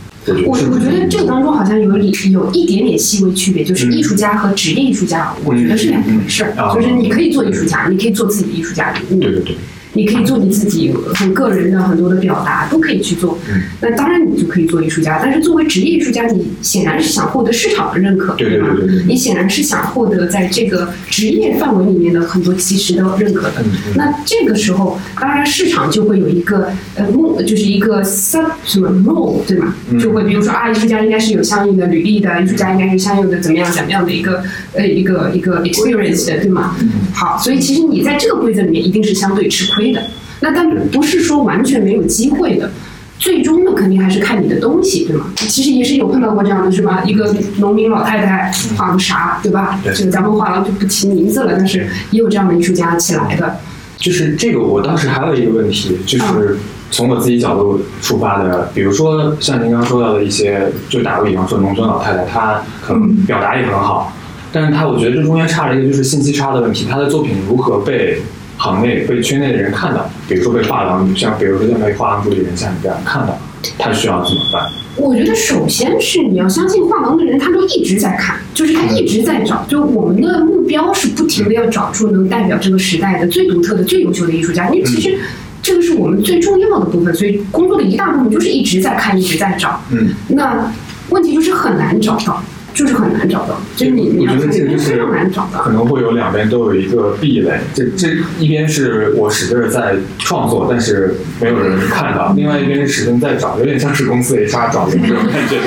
[0.46, 6.54] 我我觉得这个当中好像有有一点点细微区别，就是艺术家和职业艺术家，我觉得是两回事儿。
[6.74, 8.94] 就是你可以做艺术家，你可以做自己的艺术家。
[9.08, 9.56] 对对对。
[9.94, 13.38] 你可以做你自己很个人的很多的表达，都可以去做。
[13.80, 18.68] 那当然你就可以做艺术家，但是作为职业艺术家，你显然是想获得市场的认可，对吧？
[19.06, 23.64] 你显然是想获得在这个职业范围里面的很多及时的认可的。
[23.94, 29.74] 那这个时候，当然市场就会有一个呃目，就是一个 sub 什么 role，对吗？
[30.00, 36.76] 就会比如说啊，艺术家应该是有相应的履历的，艺术家应该是相应的怎么样怎么样的一个呃一个一个 experience 的，对吗？
[37.12, 39.83] 好，所以其实你在这个规则里面一定是相对吃亏。
[39.92, 40.02] 的，
[40.40, 42.70] 那但不是说完全没有机会的，
[43.18, 45.26] 最终呢肯定还是看你的东西，对吗？
[45.36, 47.02] 其实也是有碰到过这样的，是吧？
[47.06, 49.80] 一个农民老太太画个啥，对吧？
[49.94, 53.56] 这个咱们画廊就不提名字了，但是也有这样的艺术家起来的。
[53.96, 56.58] 就是这个，我当时还有一个问题，就是
[56.90, 64.12] 从我自己角度出发的，比如说像您刚刚说到的一些，就打个比方说，农村老太太，她可能表达也很好，
[64.52, 68.20] 但是她我觉得这中间差了一个就是信息差的问题，她的作品如何被。
[68.64, 73.38] 行内被圈内的人看到，比如说被画廊，像比如说像被画廊主理人像你这样看到，
[73.78, 74.66] 他需要怎么办？
[74.96, 79.66] 我觉得首先是你要相信画廊的人，他都一直在看，就是他一直在找。
[79.68, 85.18] 就我们的目标是不停的要找出能代表这个时代的最独特的、最优秀的艺术家，因为其实
[85.60, 89.78] 这个是我们最重要的部分，所以工作的一大部分就是一直在看，一直在找。
[89.90, 90.72] 嗯，那
[91.10, 92.42] 问题就是很难找到。
[92.74, 97.60] 就是很难找到，就是你，你觉得这个就是难找到，可能会有两边都有一个壁垒。
[97.72, 98.08] 这这
[98.40, 105.60] 一边是我使劲在创作，但是没有人看到；，另外一边是使劲在找，有点像是公司 HR 找人这种感觉。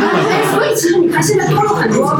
[0.54, 2.18] 所以其实你看，现在多了很多，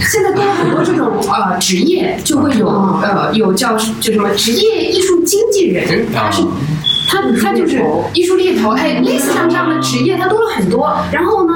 [0.00, 6.42] 现在多了很多这种呃职业，就会有呃有叫就什么职业艺术经纪人，他是。
[7.06, 7.80] 他他就是
[8.14, 10.90] 艺术猎头，哎，类似像这样的职业，他多了很多。
[11.12, 11.52] 然后呢，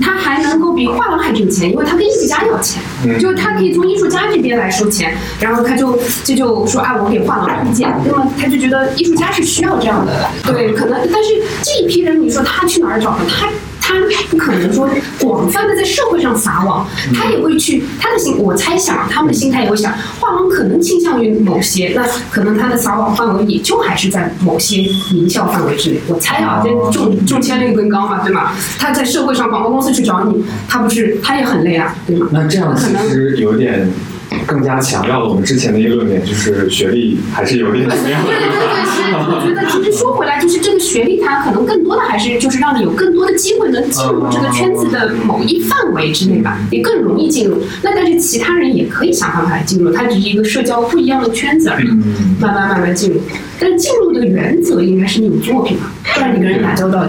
[0.00, 2.82] 他还能够比画廊还挣钱，因为他跟艺术家要钱，
[3.18, 5.16] 就是他可以从艺术家这边来收钱。
[5.40, 10.98] 然后他就这就说啊，我给画廊推荐，那么他就觉得艺术家是需要这样的，对，可能。
[11.12, 11.30] 但是
[11.62, 13.24] 这一批人，你说他去哪儿找呢？
[13.28, 13.48] 他。
[13.88, 13.94] 他
[14.28, 14.88] 不可能说
[15.20, 26.00] 广泛的在社会上撒网，他也会去他的心，我猜想他们的心态也会想，画廊可能倾向于某些，那可能他的撒网范围也就还是在某些名校范围之内。
[26.08, 28.52] 我猜啊，这中中签率更高嘛，对吗？
[28.78, 32.28] 他在社会上广告公司去找你，他不是他也很累啊，对吗？
[32.32, 33.88] 那这样其实有点。
[34.46, 38.30] 更加强调了我们之前的一个论点，就是学历还是有点怎么样的。
[38.30, 47.62] 对对对，其实我觉得，其实说回来，就是这个学历，它可能更多的还是就是让你有更多的机会能进入这个圈子的某一范围之内吧，也更容易进入。
[47.82, 51.88] 那但是其他人也可以想办法进入，它只是一个社交不一样的圈子而已，
[52.40, 53.20] 慢慢慢慢进入。
[53.58, 57.06] 但是进入的原则应该是你有作品嘛，不然你跟人打交道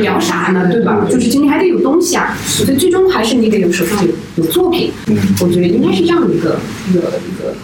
[0.00, 0.68] 聊啥呢？
[0.70, 1.06] 对吧？
[1.10, 4.92] 就是今天还得有东西啊，所以最终还是你得有手上有有作品。
[5.40, 6.58] 我觉得应该是这样的一个
[6.90, 7.54] 一个一个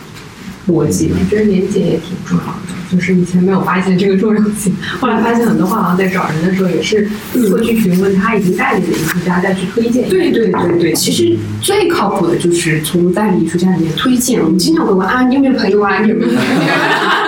[0.73, 1.11] 逻辑。
[1.12, 10.09] 我觉得连接也挺重要的，就是以前没有发现这个重要性，后来发现很多画廊在找人的时候也是会去询问他已经代理的艺术家再去推荐。
[10.09, 14.41] 对对对对，其实最靠谱的就是从代理艺术家里面推荐。
[14.43, 16.01] 我们经常会问啊，你有没有朋友啊？
[16.01, 16.33] 你有没有？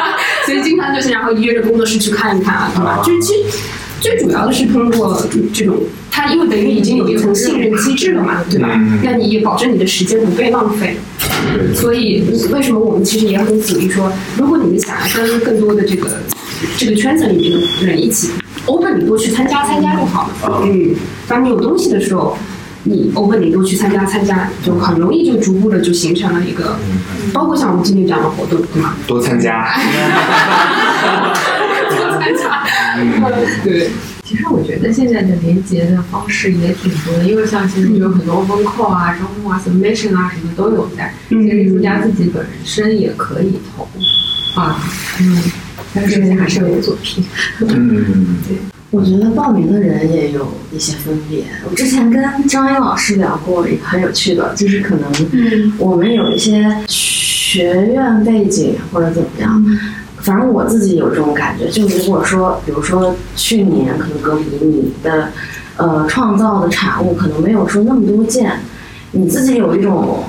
[0.51, 3.01] 所以经常就是然后约着工作室去看一看啊，对吧？
[3.05, 3.59] 就是其实
[4.01, 5.77] 最主要的是通过这种，
[6.11, 8.69] 他因为等于已经有一层信任机制了嘛，对吧？
[9.05, 10.97] 那你也保证你的时间不被浪费。
[11.73, 16.19] 所以为什么我们其实也很鼓励说，如果你们想要跟更多的这个
[16.77, 18.31] 这个圈子里面的人一起
[18.67, 20.63] open，你多去参加参加就好了。
[20.65, 20.97] 嗯，
[21.29, 22.37] 当你有东西的时候。
[22.85, 26.77] 你 open 你都去参加参加，就很容易就逐步的就形成了一个，
[27.33, 28.95] 包括像我们今天这样的活动，对吗？
[29.07, 29.69] 多参加。
[31.91, 32.65] 多参加。
[33.65, 33.91] 对。
[34.23, 41.13] 其实我觉得现在的连接的方式也挺多的，因为像其实有很多 open call 啊、招募啊、submission 啊什么都有在。
[41.29, 43.89] 其实艺术家自己本身也可以投
[44.61, 44.81] 啊，
[45.21, 45.37] 嗯，
[45.93, 47.25] 但是还是有作品。
[47.61, 48.57] 嗯，对。
[48.93, 51.45] 我觉得报名的人也有一些分别。
[51.69, 59.65] 我之前跟张英老师聊过一个很有趣的，就是可能我们有一些学院背景或者怎么样，
[60.19, 61.69] 反正我自己有这种感觉。
[61.69, 65.29] 就如果说，比如说去年可能隔离，你的
[65.77, 68.59] 呃创造的产物可能没有说那么多件，
[69.13, 70.25] 你自己有一种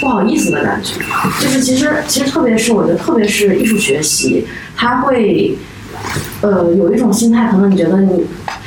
[0.00, 0.94] 不好意思的感觉。
[1.38, 5.58] 就是其实其实特别是我觉得，特别是艺术学习，它会。
[6.40, 8.24] 呃，有一种心态，可能你觉得你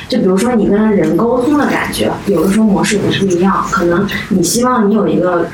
[0.09, 3.65] 就比如说你跟人沟通的感觉，有的时候模式也是不一样。
[3.71, 5.47] 可能你希望你有一个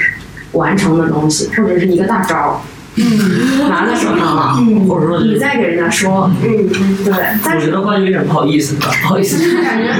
[0.54, 2.56] 完成的东西，或者是一个大招儿，
[2.96, 4.56] 嗯，拿在手上了，
[4.88, 6.68] 或者说，你再给人家说，嗯，
[7.06, 7.14] 对。
[7.14, 9.38] 我觉得话有点不好意思，不好意思。
[9.38, 9.94] 就是感觉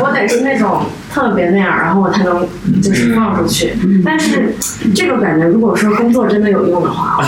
[0.00, 2.46] 我得是那种特别那样，然后我才能
[2.80, 3.74] 就是放出去。
[4.04, 4.54] 但是
[4.94, 7.20] 这个感觉，如果说工作真的有用的话，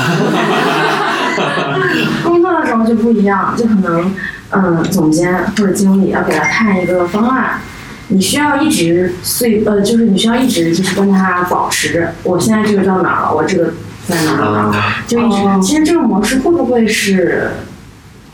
[2.25, 4.13] 工作的时候就不一样，就可能
[4.51, 7.61] 嗯，总监或者经理要给他看一个方案。
[8.09, 13.73] 你需要一直碎呃，就是你需要一直就是跟他保持着，我现在这个到哪儿了，我这个
[14.09, 14.75] 在哪儿了，
[15.07, 15.37] 就一直。
[15.63, 17.51] 其实这种模式会不会是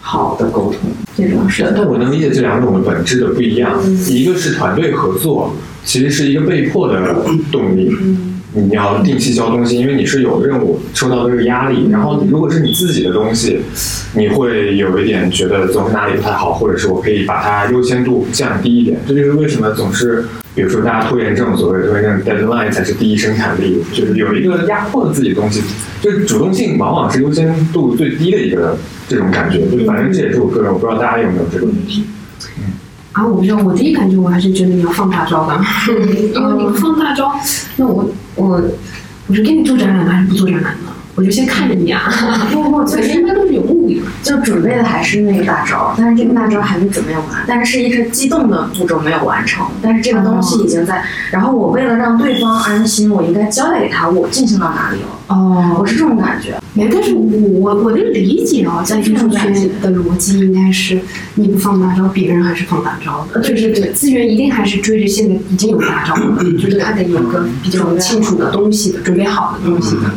[0.01, 0.81] 好的沟通？
[1.14, 7.14] 这种是但但我能理解这两种的本质的不一样，一个是团队合作，其实是一个被迫的
[7.53, 7.95] 动力。
[8.57, 11.90] 你要定期交东西，因为你是有任务，受到的这个压力。
[11.90, 13.61] 然后如果是你自己的东西，
[14.14, 18.99] 你会有一点觉得总是哪里不太好，或者是我可以把它优先度降低一点。
[19.07, 25.62] 这就是为什么总是，比如说大家拖延症，所谓的拖延症 deadline 才是第一生产力，就是有一个压迫自己的东西，
[26.01, 29.66] 就是主动性往往是优先度最低的一个这种感觉。
[29.66, 32.05] 就反正这也是我个人，我不知道大家有没有这个问题。
[33.12, 37.33] 啊，我不知道，我第一感觉我还是觉得你要放大招的， 因为你放大招，
[37.77, 38.62] 那我我
[39.27, 40.95] 我是给你做展览，还是不做展览呢？
[41.16, 42.12] 我就先看着你啊，
[42.52, 44.07] 不不，本身应该都是有目的的。
[44.22, 51.02] 就准备的还是那个大招，但是这个大招还没准备完，但是是一个激动的步骤没有完成，但是这个东西已经在。
[51.31, 55.09] 然后我为了让对方安心，我应该交代给他我进行到哪里了。
[55.29, 56.61] 哦我是这种感觉。
[56.74, 57.24] 没，但是我
[57.61, 61.00] 我我的理解啊，在艺术圈的逻辑应该是，
[61.37, 70.02] 你不放大招，别人还是放大招的，就是对资源一定还是追着现在已经有大招的，就是他得有个比较清楚的东西的，准备好的东西的。
[70.02, 70.12] 呃，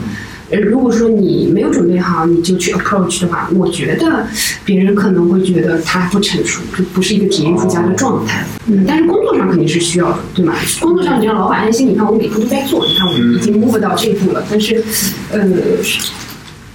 [0.57, 4.25] 如果说你没有准备好，你就去 approach 的话，我觉得
[4.65, 8.43] 别人可能会觉得他不成熟，就不是一个职业艺术家的状态。
[8.65, 10.53] 嗯，但是工作上肯定是需要的，对吗？
[10.79, 14.43] 工作上你让老板安心，你看我每天都在做，你看我已经 move 到这一步了。
[14.49, 14.83] 但是，
[15.31, 15.47] 呃，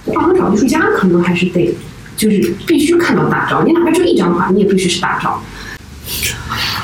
[0.05, 1.75] 画廊找艺术家可能还是得，
[2.15, 5.41] 就是必须看到大招，你哪怕就一张画，你也必须是大招。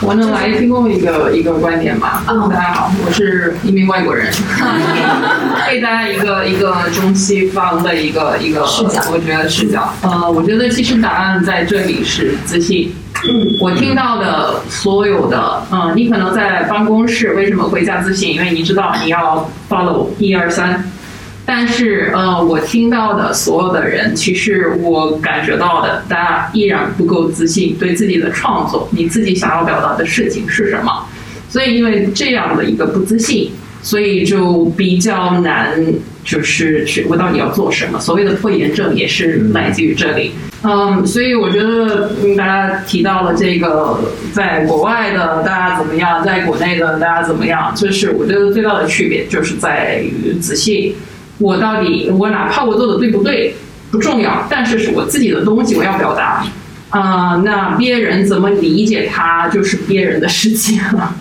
[0.04, 2.24] 我能来提供一个一个观点吗？
[2.28, 4.32] 嗯大家好，我是一名外国人，
[5.70, 9.94] 给大家一个一个中西方的一个一个视角我觉得视角。
[10.02, 12.92] 呃，我觉得其实答案在这里是自信。
[13.24, 18.34] 嗯，我听到的所有的，嗯，你可能在办公室为什么回家自信？
[18.34, 20.84] 因为你知道你要 follow 一二三。
[21.54, 31.06] 但是，呃，我听到的所有的人，其实我感觉到的，大家依然不够自信，对自己的创作，你自己想要表达的事情是什么？
[31.50, 35.78] 所以，因为这样的一个不自信，所以就比较难，
[36.24, 38.00] 就是去我到底要做什么。
[38.00, 40.32] 所谓的拖延症也是来自于这里。
[40.64, 44.00] 嗯，所以我觉得大家提到了这个，
[44.32, 50.96] 在国外的大家怎么样，在国内的大家怎么样，就是我觉得最大的区别就是在于自信，
[51.42, 53.56] 我到底我哪怕我做的对不对
[53.92, 56.46] 不重要，但是是我自己的东西我要表达。
[56.92, 61.16] 啊、那别人怎么理解他就是别人的事情了。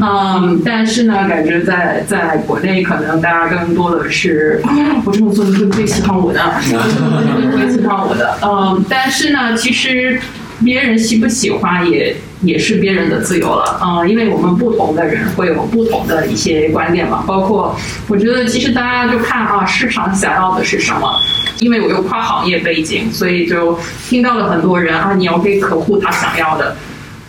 [0.00, 4.62] 嗯，但是呢，感觉在在国内可能大家更多的是，
[5.04, 6.40] 我这么做你会不会喜欢我的？
[6.64, 8.38] 你会不会喜欢我的？
[8.44, 10.20] 嗯，但是呢，其实
[10.64, 13.80] 别人喜不喜欢也也是别人的自由了。
[13.82, 21.18] 嗯，因为我们不同的人会有不同的一些观点嘛，包括我觉得其实大家就看啊，市场想要的是什么。
[21.60, 23.76] 因为我有跨行业背景，所以就
[24.08, 26.76] 听到了很多人啊，你要给客户他想要的。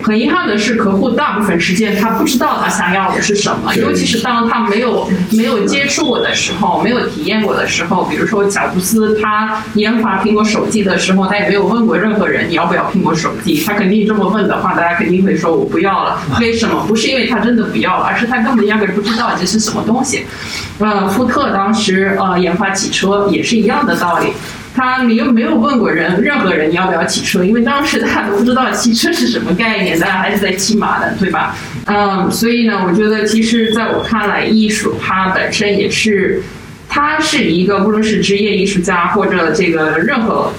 [0.10, 8.06] 很遗憾的是，客户大部分时间他不知道他想要的是什么，尤其是当他没有没有接触过的时候，没有体验过的时候。
[8.06, 13.63] 比如说乔布斯他研发苹果手机的时候，他也没有问过任何人你要不要苹果手机。
[13.63, 16.19] 他肯定这么问的话，大家肯定会说我不要了。
[16.41, 16.84] 为什么？
[16.88, 20.26] 不是因为他真的不要了，而是他根本压根儿不知道这是什么东西。
[20.80, 24.34] 呃，福特当时呃研发汽车也是一样的道理。
[24.80, 31.54] 他你又没有问过人任何人你要不要骑车，因为当时大家都不知道汽车是什么概念，大家还是在骑马的，对吧？
[31.86, 36.42] 嗯，所以呢，我觉得其实在我看来，艺术它本身也是，
[36.88, 40.54] 它是一个不论是职业艺术家或者这个任何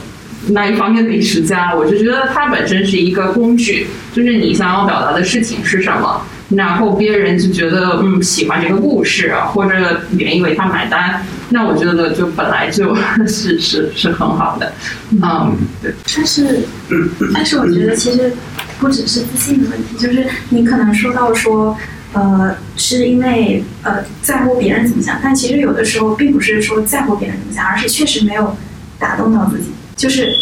[0.48, 6.20] 哪一方面的艺术家，我就觉得它本身是一个工具，就是你想要表达的事情是什么。
[6.51, 12.94] 然后别人就觉得嗯喜欢这个故事，或者愿意为他买单，那我觉得就本来就
[13.26, 14.72] 是是是很好的，
[15.11, 15.92] 嗯，对。
[16.16, 16.61] 但是，
[17.34, 18.32] 但是我觉得其实
[18.78, 21.76] 不只是自信的问题，就是你可能说到说，
[22.12, 28.57] 呃，是因为呃在乎别人怎么想，但其实有的时候并不是说在乎别人怎么想，而是确实没有
[28.98, 29.66] 打动到自己。
[29.96, 30.32] 就是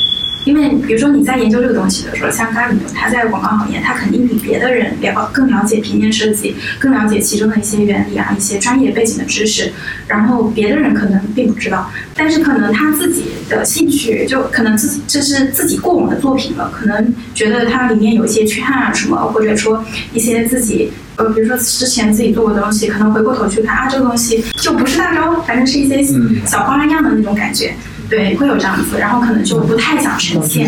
[0.45, 9.73] 因为比如说你在研究这个东西的时候，像咖喱牛，他在广告行业，他肯定比别的人了更了解平面设计，更了解其中的一些原理啊，一些专业背景的知识，
[10.07, 20.91] 然后别的人可能并不知道，但是可能他自己的兴趣就可能自己这是自己过往的作品了，可能觉得它里面有一些缺憾啊什么，或者说一些自己。
[21.17, 26.01] 呃，比如说之前自己做过的东西，可能回过头去看啊，这个东西就不是大招，反正是一些
[26.47, 27.75] 小花样的那种感觉。
[28.09, 30.67] 对，会有这样子，然后可能就不太想呈现。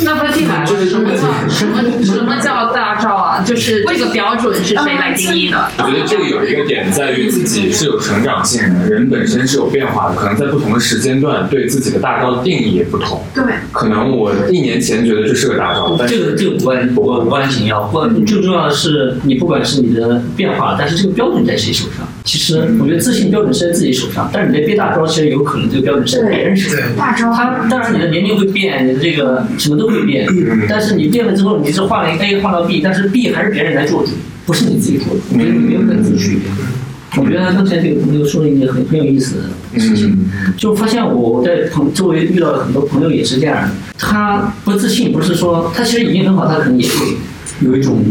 [0.00, 3.42] 那不进来什么叫什么什么叫大招啊？
[3.44, 5.70] 就是这个标准是谁来定义的？
[5.78, 13.22] 我觉得这个有一个点在于自己是有成长性的，人本身是有变化的，可能在不同的时间段对自己的大招的定义也不同。
[13.34, 22.06] 对，可能我一年前觉得这是个大招，但这个这个无关无关无关紧要，不最重要的是你不管是你的变化，但是这个标准在谁手上？
[22.28, 26.94] 其实我觉得自信标准是在自己手上，但是你的变大招其实有可能这个标准是在别人手上。
[26.94, 30.28] 大招，他当然你的年龄会变，你的这个什么都会变，
[30.68, 34.10] 但是你变了之后，你是换了一个 A 换到 B，但是 B 还是别人来做主，
[34.44, 36.50] 不是你自己做主，我觉得没有本质区别。
[37.16, 39.36] 我觉得刚才这个朋友说了一件很很有意思
[39.72, 40.14] 的事情，
[40.58, 46.94] 就发现我在朋周围遇到的很多朋友也是这样的，他不自信，不是说他其实已经很好，他可能也会
[47.62, 48.04] 有一种。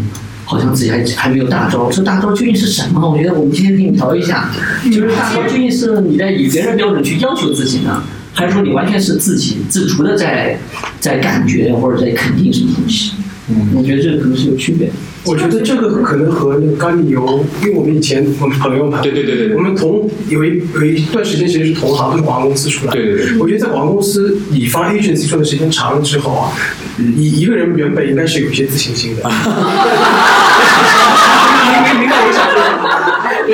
[0.49, 3.07] 好像自己还还没有大招，这大招究竟是什么？
[3.07, 4.49] 我觉得我们今天给你聊一下，
[4.85, 8.01] 就是大招究竟是你在以别人标准去要求自己呢，
[8.33, 10.57] 还是说你完全是自己自主的在
[11.01, 13.11] 在感觉或者在肯定什么东西？
[13.49, 14.93] 嗯，我觉得这个可能是有区别的。
[15.23, 22.93] 我觉得这个可能和那个咖喱油，因为我们以前我们朋友嘛，对对对对，我们同有一有一段时间其实是同行，都是广告公司出来。
[22.93, 26.51] 对对对，我觉得在广告公司乙方 agency 做的时间长了之后啊，
[27.17, 29.23] 一一个人原本应该是有一些自信心的。
[31.67, 32.86] 明明白我想说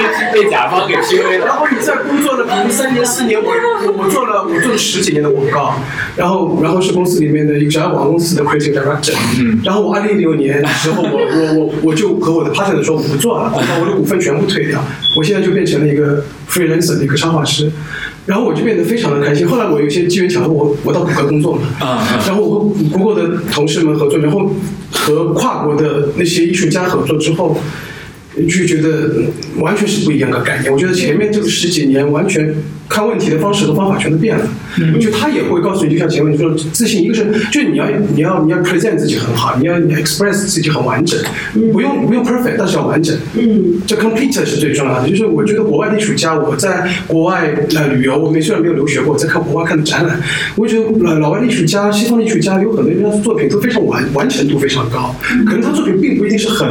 [0.02, 0.32] 什么？
[0.34, 1.46] 被甲方给 PUA 了。
[1.46, 3.52] 然后你在工作了，比如三年四年，我
[3.98, 5.76] 我做了我做了十几年的广告，
[6.16, 14.84] 然后然后是公司里面的一个小广告公司的 creative director，嗯，然后我二零一六年的时候，我我我我就和我的 partner 说我不做了，把我的股份全部退掉，
[15.18, 17.72] 我现在就变成了一个 freelancer 的一个插画师。
[18.26, 19.46] 然后我就变得非常的开心。
[19.46, 24.50] 后来我有一些机缘巧合，我我到谷歌工作了，啊，然后我和谷歌的同事们合作，然后
[24.92, 27.58] 和跨国的那些艺术家合作之后。
[28.36, 29.12] 就觉得
[29.60, 30.72] 完全是不一样的概念。
[30.72, 32.54] 我觉得前面这个十几年，完全
[32.90, 34.48] 看问题的方式和方法全都变了。
[35.00, 41.20] 就他也会告诉你，就像前面你说，自信一个是，就你要你要你要 present 自己很好，你要你 express 自己很完整，
[41.72, 43.16] 不用不用 perfect，但是要完整。
[43.38, 45.08] 嗯，这 complete 是最重要的。
[45.08, 50.20] 就是我觉得国外的艺术家，我在国外呃旅游，我没虽然没有留学过，在看国外看的展览，
[50.56, 55.16] 我觉得老老外的艺术家、西方的艺术家有很多人的作品都非常完完成度非常高，
[55.46, 56.68] 可能他作品并不一定是很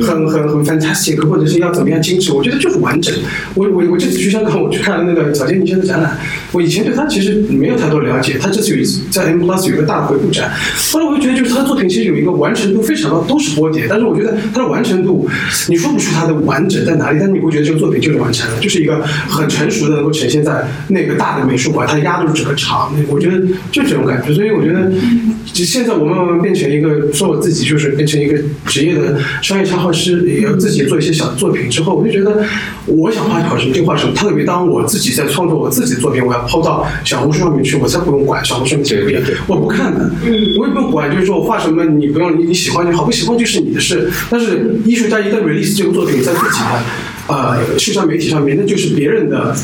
[0.00, 3.14] 很很很 fantastic，或者是要怎么样精致，我觉得就是完整。
[3.54, 6.18] 我我我这次去香港，我去看了那个草间弥生的展览，
[6.52, 10.52] 我以前对他其实没有太多了解，他这次有一次在 M Plus 有一个大的回顾展，
[10.92, 15.28] 后来我就觉得就是他的作品其实有一个完成度非常高，都是波点，但是我觉得他的完成度，
[15.68, 24.92] 你说不出他的完整在哪里，但是你会觉得这个作品就是完成了，就是一个很成熟的能够呈现在那个大的美术馆，它压住整个场，我觉得就这种感觉，所以我觉得，
[25.52, 32.44] 现在我们慢慢变成一个说我自己就是变成一个职业的商业插画师，也要自己做一些小作品之后，我就觉得
[32.86, 40.10] 我想画什么就画什么，特别当我自己在创作我自己的作品，我要抛到小红书上面去，我才不用管小红书几个点，我不看的，
[40.58, 44.10] 我也不用管，就是说我画什么你不用你你喜欢就好，不喜欢就是你的事。
[44.28, 46.82] 但是艺术家一旦 release 这个作品在自己的
[47.28, 49.54] 呃社交媒体上面，那就是别人的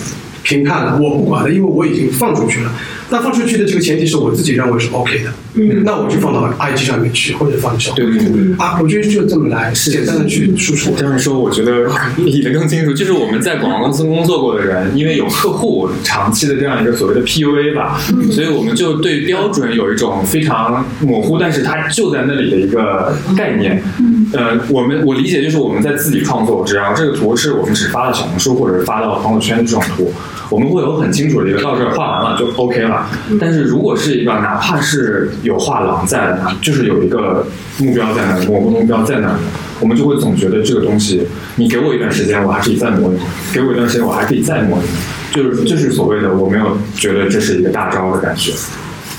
[0.43, 2.73] 评判了，我不管了，因为我已经放出去了。
[3.13, 10.95] 那放出去的这个前提是我自己认为是 OK 的，嗯，那我就放到 IG 上面去，或者放小对对对啊，我觉得就这么来，简单的去输出。
[10.97, 12.95] 这样说，我觉得 理得更清楚。
[12.95, 23.83] 就是我们在广告公司工作过的人，因为有客户长期的这样一个所谓的 PUA 吧，所以我们就对标准有一种非常模糊，但是它就在那里的一个概念。
[24.33, 30.13] 呃，我们我理解就是我们在自己创作，只要这个图是我们只发到小红书或者是发到朋友圈的这种图，
[30.51, 33.07] 我们会有很清楚的一个到这儿画完了就 OK 了。
[33.41, 37.47] 但是如果是一个哪怕是有画廊在的，就是有一个
[37.79, 39.39] 目标在那儿，某个目标在那儿，
[39.81, 41.27] 我们就会总觉得这个东西，
[41.57, 43.25] 你给我一段时间，我还可以再磨一磨；
[43.55, 44.91] 给我一段时间，我还可以再磨一磨。
[45.33, 48.53] 就是就是所谓的，我没有觉得这是一个大招的感觉。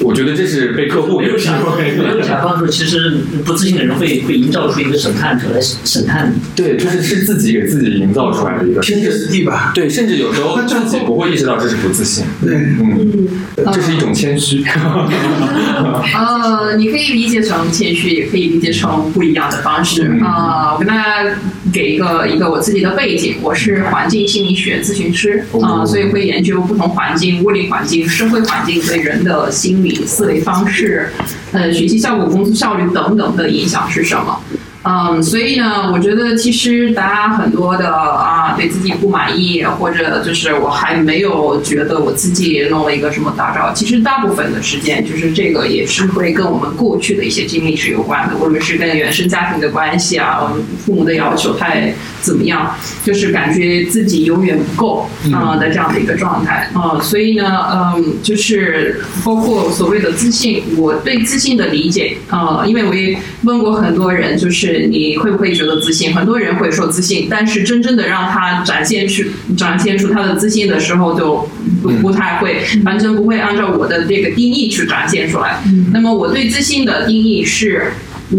[0.04, 6.39] 我觉得这是被客户没有甲方，没有甲方说，其实不自信的人会会营造出一个审判者来审判你。
[6.56, 9.72] 对，就是是自己给自己营造出来的一个天时地吧。
[9.76, 12.26] 对，甚至有时候自己不会意识到这是不自信。
[12.43, 13.28] 对，嗯，
[13.72, 14.64] 这是一种谦虚。
[14.74, 20.04] 呃，你可以理解成谦虚，也可以理解成不一样的方式。
[20.24, 21.36] 啊，我跟大家
[21.72, 29.90] 给一个一个我自己的背景，我是环境心理学咨询师啊，所以会研究不同环境、物理环境、社会环境对人的心理。
[30.05, 31.09] 思维方式、
[31.51, 34.39] 呃学习效果、工作效率等等的影响是什么？
[34.84, 43.71] 嗯，所以呢，我觉得其实大家很多的啊，对自己不满意，或者就是我还没有觉得我自己弄了一个什么大招。
[43.73, 66.13] 其实大部分的时间，就是这个也是会跟我们过去的一些经历是有关的，无论是跟原生家庭的关系啊，我们父母的要求太怎么样，就是感觉自己永远不够啊、的这样的一个状态啊、所以呢，嗯，就是包括所谓的自信，我对自信的理解啊、因为我也问过很多人，就是你会不会觉得自信？
[66.13, 69.24] 很多人会说自信，但是真正的让他展现出
[69.57, 71.47] 展现出他的自信的时候，就
[71.82, 75.61] 不不太会，完全不会按照我的这个定义去展现出来。
[75.91, 77.91] 那么我对自信的定义是。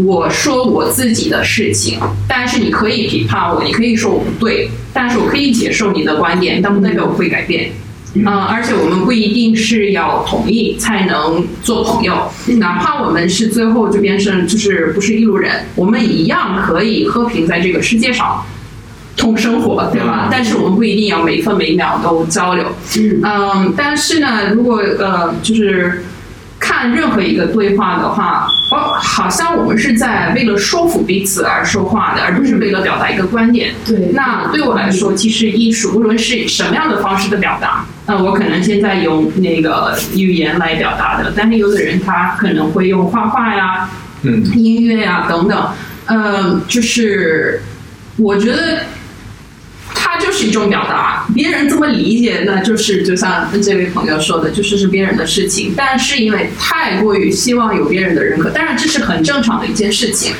[0.07, 7.70] 我说我自己的事情，但是你可以批判我，你可以说我不对，但是我可以接受你的观点，但不代表我会改变。
[8.15, 18.45] 嗯，而且我们不一定是要同意才能做朋友，哪怕我们是最后就变成就是不是一路人，我们一样可以和平在这个世界上
[19.17, 20.29] 同生活，对吧？
[20.31, 22.67] 但是我们不一定要每分每秒都交流。
[23.23, 26.05] 嗯，但是呢，如果呃，就是
[26.59, 33.75] 看任何一个对话的话，哦，好像我们是在为了说服彼此而说话的，而不是为了表达一个观点。
[33.85, 43.88] 对那对我来说，其实艺术无论是什么样的方式的表达，那我可能现在用那个语言来表达的，但是有的人他可能会用画画呀、
[44.22, 45.70] 嗯音乐呀等等，
[46.07, 47.62] 嗯，就是
[48.16, 48.80] 我觉得
[49.94, 55.74] 它就是一种表达，别人这么理解，那就是就像这位朋友说的，就是是别人的事情。
[55.76, 60.34] 但是因为太过于希望有别人的认可，当然这是很正常的一件事情。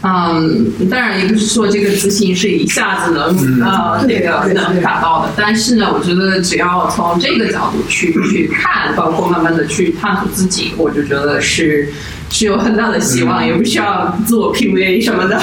[0.00, 11.88] 嗯，当然也不是说这个自信是一下子能、呃这个能达到的，但是呢，我觉得只要从这个角度去去看，包括慢慢的去探索自己，我就觉得是
[12.30, 15.40] 是有很大的希望，也不需要自我 PUA 什么的。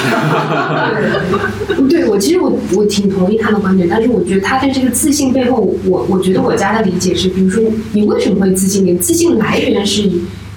[1.90, 8.86] 对我其实我我挺同意他的观点，但是我觉得他对这个自信背后，我我觉得我家的理解是，比如说你为什么会自信？
[8.86, 10.10] 你自信来源是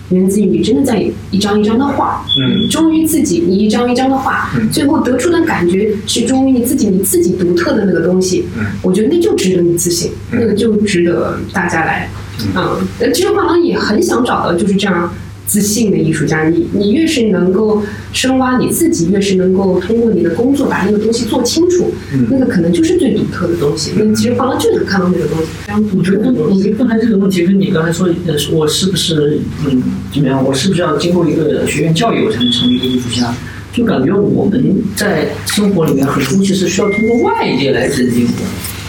[0.10, 2.70] 源自于你真的在一张一张的画，嗯。
[2.70, 8.46] 忠于自己，你一张一张的画，最后得出的感觉是忠于你自己，你自己独特的那个东西。
[8.58, 8.66] 嗯。
[8.82, 12.10] 我觉得那就值得你自信，那个就值得大家来。
[12.56, 15.14] 嗯，呃其实画廊也很想找到就是这样
[15.50, 16.48] 自信的艺术家。
[16.48, 17.84] 你你越是能够
[18.14, 23.92] 深挖你自己，越是能够通过你的工作把那个东西做清楚，嗯那个可能就是最独特的东西。
[24.00, 26.32] 你其实放到就能看到那个东西，非常独我觉得。
[26.32, 29.82] 你刚才这个问题跟你刚才说，呃，我是不是嗯
[30.14, 30.46] 怎么样？
[30.46, 33.34] 我是不是要经过一个学院教育，我才能成为一个艺术家？
[33.72, 38.42] 就感觉我们在生活里面很多东西是需要通过外界来认定的，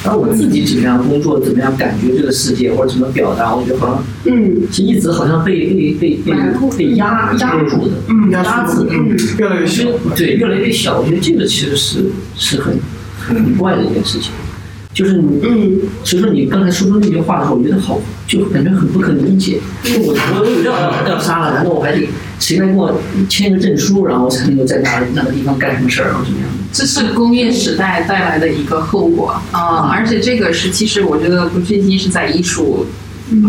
[0.04, 6.32] 而我自己怎么样工作，怎么样感觉这个世界，或者怎么表达，我觉得好像嗯是一直好像被被被被
[6.78, 9.84] 被压压住的，嗯压制的，嗯，越来越小。
[10.16, 11.00] 对，越来越小。
[11.00, 12.78] 我觉得这个其实是是很
[13.18, 14.32] 很怪的一件事情，
[14.92, 19.60] 就是你，嗯，所以说你刚才说出那句话的时候，我觉得好，就感觉很不可理解。
[19.84, 22.08] 我我我要要杀了，难道我还得
[22.40, 26.48] 谁来给我签个证书，然后才能够在那那个地方干什么事儿，然后怎么样？
[26.72, 32.86] 这是工业时代带来的一个后果啊、而且这个是其实我觉得不仅仅是在艺术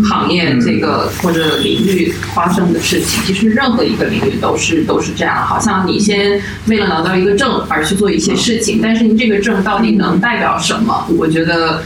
[0.08, 5.36] 行业这个或者领域发生的事情，其实任何一个领域都是都是这样。
[5.46, 11.06] 好像你先为了拿到一个证而去做一些事情，但是你这个证到底能代表什么？
[11.18, 11.82] 我觉得。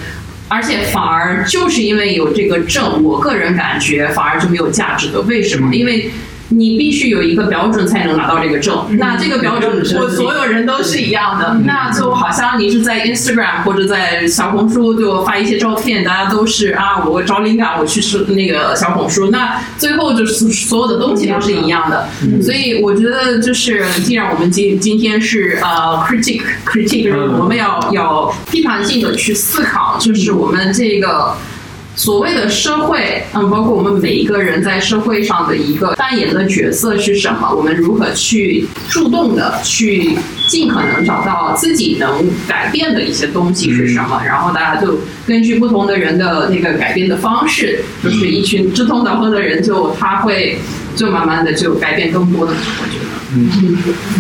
[0.49, 5.21] 而且反而就是因为有这个证，我个人感觉反而就没有价值的。
[5.23, 5.75] 为什么？
[5.75, 6.09] 因为
[6.49, 8.87] 你必须有一个标准才能拿到这个证。
[8.99, 11.61] 那这个标准，我所有人都是一样的。
[11.65, 19.31] 那就好像你是在 Instagram 或者在小红书就发一些照片，大家都是啊，我找灵感，我去是那个小红书。
[19.31, 22.09] 那最后就是所有的东西都是一样的。
[22.41, 26.43] 所以我觉得就是，既然我们今今天是呃 critique，
[27.39, 31.35] 我们要要批判性的去思考，就是我们这个。
[31.97, 37.51] 所谓的社会，嗯，包括我们每一个人在社会上的一个扮演的角色是什么？
[37.53, 40.17] 我们如何去主动的去
[40.47, 44.23] 尽可能找到自己能改变的一些东西是什么？
[44.27, 50.59] 然后大家就根据不同的人的那个改变的方式，就是一群志同道合的人就，他会
[50.95, 53.07] 就慢慢的就改变更多的，我觉得。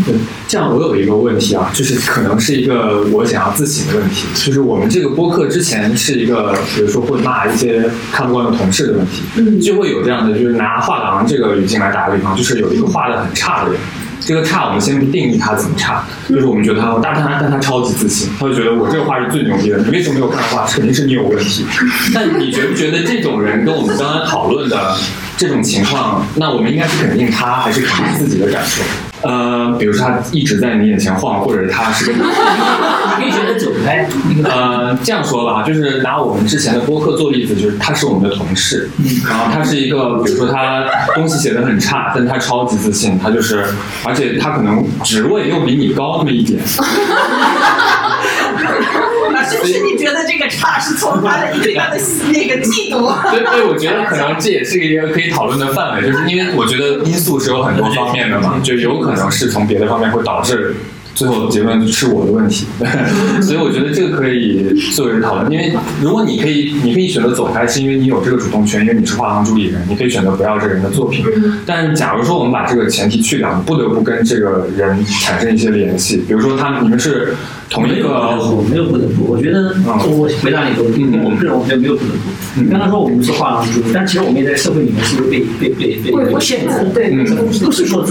[0.04, 0.14] 对，
[0.46, 13.80] 这样我有一个问题啊，就是可能是一个我想要自省的问题，就是我们这个播客之前是一个，比如说会骂一些看不惯的同事的问题，就会有这样的，就是拿画廊这个语境来打个比方，就是有一个画的很差的人，
[14.20, 19.78] 这个差，我们先不定义他怎么差，就是我们觉得他，但他但他超级自信，他就觉得我这个画是最牛逼的。
[19.78, 20.66] 你为什么没有看画？
[20.66, 21.64] 肯定是你有问题。
[22.14, 24.96] 但你觉不觉得这种人跟我们刚才讨论的
[25.36, 28.82] 这种情况，那我们应该是肯定他，还是肯定自己的感受？
[29.22, 32.12] 呃，比如说他一直在你眼前晃，或者是他是个，
[33.18, 34.08] 你可以选择走开。
[34.44, 38.90] 呃，这样说吧，就是拿我们之前的播客做例子，就是他是我们的同事，
[39.28, 43.64] 然后他是一个，比如说他东西写的很差，但他超级自信，他就是，
[44.04, 46.62] 而且他可能职位又比你高那么一点。
[49.66, 51.98] 是你觉得这个差是从他的对他的
[52.32, 53.30] 那个嫉妒？
[53.30, 60.76] 对对，我觉得可能这也是一个可以讨论的范围，就是因为我觉得因素是有很多方面的嘛，就有可能是从别的方面会导致。
[61.16, 62.66] 最后结论是我的问题，
[63.40, 65.50] 所以我觉得这个可以作为讨论。
[65.50, 71.24] 因为如果你可以，你可以选择走开，是因为你有这个主动权，因为你是画廊助理人，你可以选择不要这个人的作品。
[71.64, 77.34] 但假如说我们把这个前提去掉，你不得不跟这个人产生一些联系，比如说他你们是
[77.70, 82.28] 同一个，我没有不得不，我觉得我回答你一个问题，我们个人我觉得没有不得不。
[82.59, 87.11] 你刚才说我们是画廊助理，但其实我们也在社会里面是被被被被被限制，对，
[87.64, 88.04] 不是说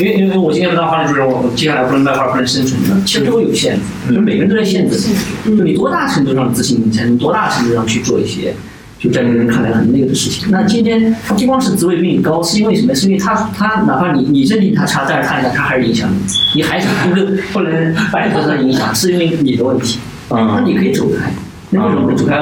[0.00, 3.76] 因为因为我今天不当画廊主任，我接下来不能卖画，不能生存的，其实都有限
[4.08, 4.98] 制，就每个人都在限制
[5.44, 8.54] 就你多大程度上自信，你才能多大程度上去做一些，
[8.98, 10.50] 就在别人看来很那个的事情。
[10.50, 12.92] 那今天他不光是职位比你高，是因为什么？
[12.94, 20.00] 是因为他他哪怕你你认定他差，但是他他还是影响你，你还是不能不能摆脱他的影响，是因为你的问题。
[20.30, 21.30] 那你可以走开，
[21.72, 22.38] 那为什么不走开？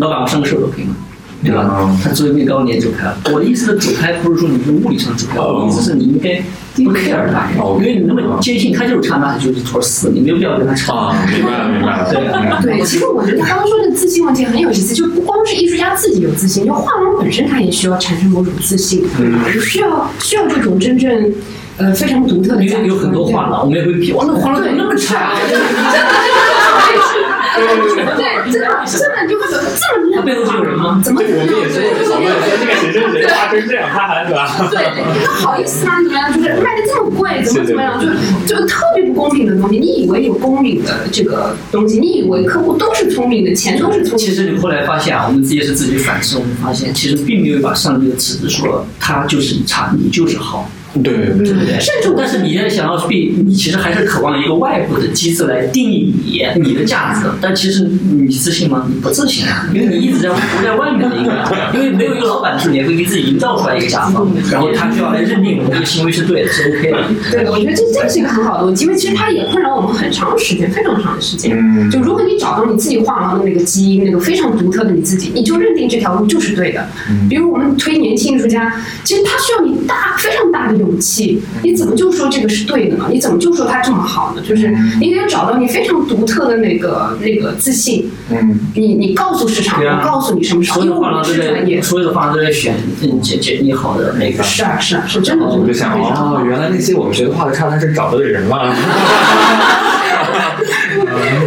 [0.00, 0.96] 老板上个手都可以吗？
[1.42, 1.90] 对吧？
[2.04, 3.16] 他职位比你高，你也走开了。
[3.32, 6.42] 我的意思的走开，不是说你是物理上走开，我的意思是你应该
[6.74, 11.14] 不 care 他，因为你那么坚信他就是差，那他就是一坨屎，你没有必要跟他吵。
[11.32, 12.60] 明白了，明白了。
[12.62, 19.02] 对对，其实我觉得他刚刚说的自信问题很有意思，就不光是艺术家自己有自信，就画廊本身它也需要产生某种自信，
[19.54, 21.32] 就需要需要这种真正
[21.78, 22.62] 呃非常独特的。
[22.62, 25.32] 因为有很多画廊，我们也会批，哇，那画廊怎么那么差？
[27.56, 31.00] 对对对，真的真的就会觉得这么他背后是有人吗？
[31.04, 31.20] 怎么？
[31.22, 34.46] 我们也是会讨论说这个谁谁谁画成这样，他还对吧？
[34.70, 34.78] 对，
[35.22, 35.96] 那好意思吗？
[36.02, 36.32] 怎么样？
[36.32, 38.00] 就是卖的这么贵，怎么怎么样？
[38.46, 39.78] 就就特别不公平的东西。
[39.78, 44.18] 你以为有公平的这个东西，你以为客户都是聪明的，钱都是聪明。
[44.18, 50.70] 其实你后来发现啊，我们自己也是自己反思，我们发现其实并没有把上帝的尺子说他就是差，你就是好。
[51.02, 56.14] 对对对，甚至但是你现在想要去，你其实还是渴望一个外部的机制来定义
[56.56, 57.28] 你你的价值。
[57.40, 58.86] 但其实你自信吗？
[58.88, 66.98] 你不自信啊，因为你一直在活在外面的一个， 因为没有一个老板是你会给自己营造出来一个甲方，然后他就要来认定我这个行为是对的，是 OK 的。
[67.30, 71.56] 对，我觉得这这是一个很好的问题，因为其实它也困扰我们很长时间，非常长的时间。
[71.56, 76.84] 嗯，就如果你找到你自己画廊的那个基因，那个非常独特的你自己，你就认定这条路就是对的。
[77.28, 78.72] 比如我们推年轻艺术家，
[79.04, 81.40] 其实他需要你大非常大的勇气。
[81.62, 83.06] 你怎么就说这个是对的呢？
[83.10, 84.42] 你怎么就说它这么好呢？
[84.42, 88.10] 就是你得找到你非常独特的那个那个自信。
[88.30, 91.82] 嗯，你你告诉市场，我告诉你什么时候，所有的画因为我们廊都在，是专业。
[91.82, 94.42] 所有的画廊都在选嗯这这你好的那个。
[94.42, 98.74] 是啊是啊是真的，我就想哦，原来那些我们觉得画的差，他是找对人了。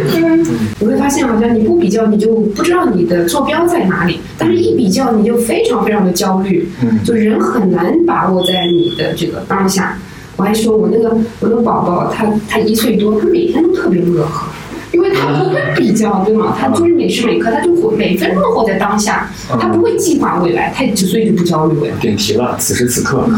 [1.04, 6.66] 发现好像你不比较，你就不知道你的坐标在哪里；但是一比较，你就非常非常的焦虑。
[6.80, 9.98] 嗯就人很难把握在你的这个当下。
[10.36, 14.46] 我还说我那个我那个宝宝，他他一岁多，他每天都特别乐呵。
[14.92, 16.56] 因为他不会比较，对吗？
[16.58, 19.28] 他就是每时每刻，他就活每分钟活在当下，
[19.60, 21.96] 他不会计划未来，他就所以就不焦虑未来。
[22.00, 23.28] 点题了，此时此刻。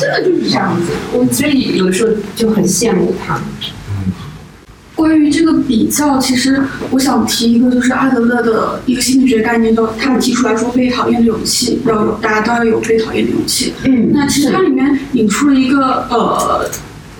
[0.00, 3.38] 真的就是这样子，我所以有的时候就很羡慕他。
[4.94, 13.74] 关于这个比较，其实我想提一个，就是阿德勒的一个心理学概念，就他提出来说，被讨厌的勇气要有，大家都要有被讨厌的勇气。
[13.84, 16.70] 嗯那其实它里面引出了一个呃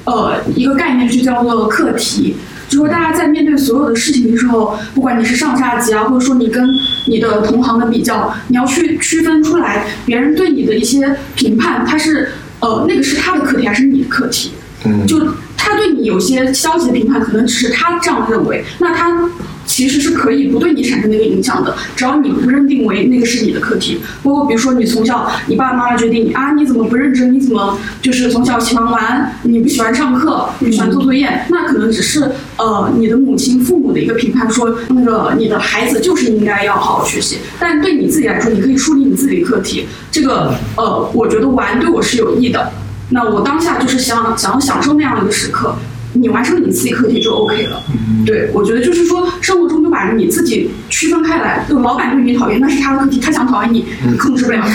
[0.04, 2.36] 呃一个概念，就叫做课题。
[2.68, 6.66] 就说大家在面对所有的事情的时候，不管你是上下级啊，或者说你跟
[7.08, 14.52] 你的同行的比较，你要去区分出来别人对你的一些评判，他是呃那个是他的课题还是你的课题？
[14.86, 15.18] 嗯就
[15.57, 19.28] 他对你有些消极的评判，可能只是他这样认为，那他
[19.64, 23.98] 其实是可以不对你产生那个影响的，只要你不认定为那个是你的课题。
[24.22, 27.32] 包括比如说你从小你爸爸妈妈决定你啊，你怎么不认真？
[27.32, 29.34] 你怎么就是从小喜欢玩？
[29.42, 30.48] 你不喜欢上课？
[30.59, 31.46] 你喜欢做作业？
[31.48, 37.38] 那可能只是呃你的母亲、父母的一个评判，说那个你的孩子就是应该要好好学习。
[37.59, 39.86] 但对你自己来说，你可以树立你自己的课题。
[40.11, 42.70] 这个呃，我觉得玩对我是有益的。
[43.14, 45.76] 那我当下就是想想要享受那样的一个时刻，
[46.14, 47.80] 你完成你自己课题就 OK 了。
[48.26, 51.64] 对，我觉得就是说，生活中就把你自己区区分开来。
[51.68, 54.66] 就老板对你讨厌，那是他的课题，他想讨厌你，你控制不了，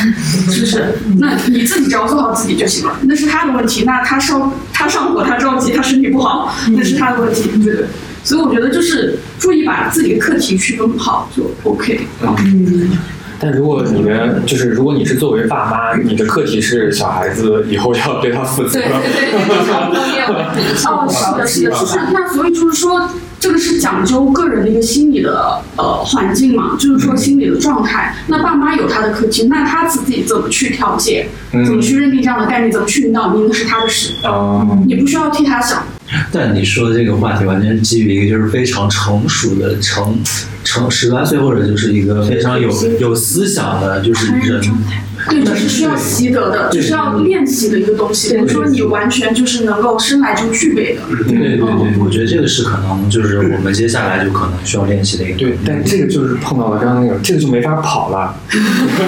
[0.50, 0.96] 是不是？
[1.18, 3.84] 那你自己只要做好自己就行了，那是他的问题。
[3.84, 7.86] 那他上他上火，他着急，他身体不好，那是他的问题，对对？
[8.24, 12.08] 所以我觉得就是注意把自己的课题区分好就 OK。
[12.22, 12.98] 嗯。
[13.40, 18.80] 但如果你的就是如果你是作为爸妈，你的课题是小孩子以后要对他负责。
[18.80, 19.32] 对对对
[20.56, 23.10] 对，哦，是的，是的，就是那所以就是说，
[23.40, 28.14] 这个是讲究个人的一个心理的呃环境嘛，就是说心理的状态。
[28.28, 34.14] 那爸妈有他的课题，那他自己怎么去调节，怎么去认定这样的概念，怎么去引导你，那是他的事。
[34.26, 34.78] 哦。
[34.86, 35.84] 你不需要替他想。
[36.32, 40.20] 但你说的这个话题完全是基于一个就是非常成熟的成
[40.64, 44.62] 成十八岁或者就是一个非常有有思想的，就是人。
[45.30, 48.38] 对，这是需要习得的，就是要练习的一个东西。
[48.38, 51.02] 不是说你完全就是能够生来就具备的。
[51.28, 51.66] 对对对，
[52.00, 55.38] 我觉得这个是可能就是我们接下来就可能需要练习的一个。
[55.38, 58.34] 对，但这个就是碰到了刚刚那个，这个就没法跑了。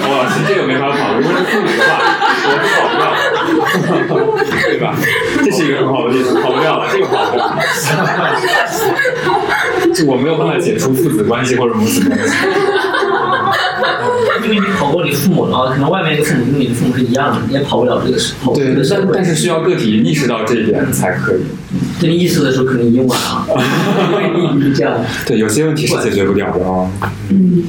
[0.02, 1.98] 王老师，这个没法跑，如果是父母的话，
[2.44, 4.36] 我是跑不掉，
[4.68, 4.94] 对吧？
[5.42, 7.48] 这是一很好的例子，跑不掉了，这个跑不掉。
[9.94, 12.34] 就我没有办法解除父子关系或者母子关系。
[14.44, 18.54] 因为你跑过你父母了，可能外面的父母跟你的父母是一样的，你也跑不了这个时候。
[18.54, 18.74] 对，
[19.12, 21.42] 但是需要个体意识到这一点才可以。
[22.00, 23.46] 等你意识的时候，可能已经晚了。
[24.10, 24.98] 因为你这样。
[25.24, 26.90] 对，有些问题是解决不了的啊。
[27.30, 27.62] 嗯。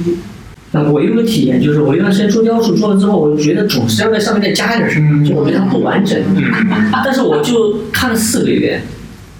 [0.74, 6.20] 那我有个体验，就是我一段时间做雕塑，做了之后，我觉得总是要在上面再加一点什么，就我觉得它不完整。
[6.34, 6.90] 嗯。
[7.04, 8.82] 但是我就看了四个月，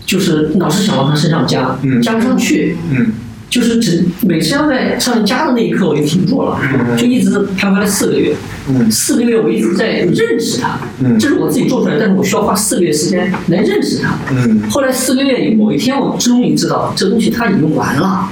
[0.06, 2.76] 就是老是想往它身上加，加不上去。
[2.90, 3.12] 嗯。
[3.50, 6.58] 就是只每次要在上面加的那一刻，我就停住了，
[6.96, 8.34] 就一直徘徊了四个月。
[8.90, 10.78] 四个月我一直在认识它，
[11.20, 14.16] 这是我自己做出来，但是我需要花四个月时间来认识它。
[14.70, 18.28] 后来四个月某一天，我终于知道这东西它已经完了。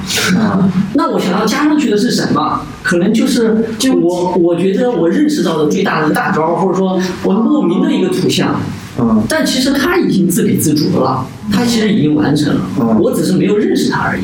[0.95, 2.61] 那我想要加上去的是什么？
[2.83, 8.61] 可能就是就我我觉得我认识到的最大的大招，或者说我莫名的一个图像。
[9.01, 12.61] 嗯，但其实他已经自给自足了，他其实已经完成了，
[13.01, 14.23] 我只是没有认识他而已。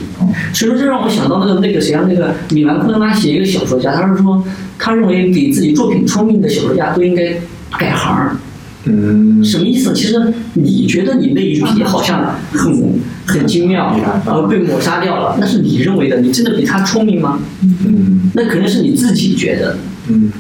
[0.53, 4.45] 所以说，这让我想到那个那个谁啊，那个米兰昆德拉写一个小说家，他是说，
[4.79, 7.41] 他认为给自己作品聪明的小说家都应该
[7.79, 8.37] 改行。
[8.85, 9.93] 嗯，什么意思？
[9.95, 13.97] 其实你觉得你那一笔好像很很精妙，
[14.27, 17.39] 呃，被抹杀掉了，那是你认为的，你真的比他聪明吗？
[17.63, 19.79] 嗯，那肯定是你自己觉得。
[20.09, 20.31] 嗯。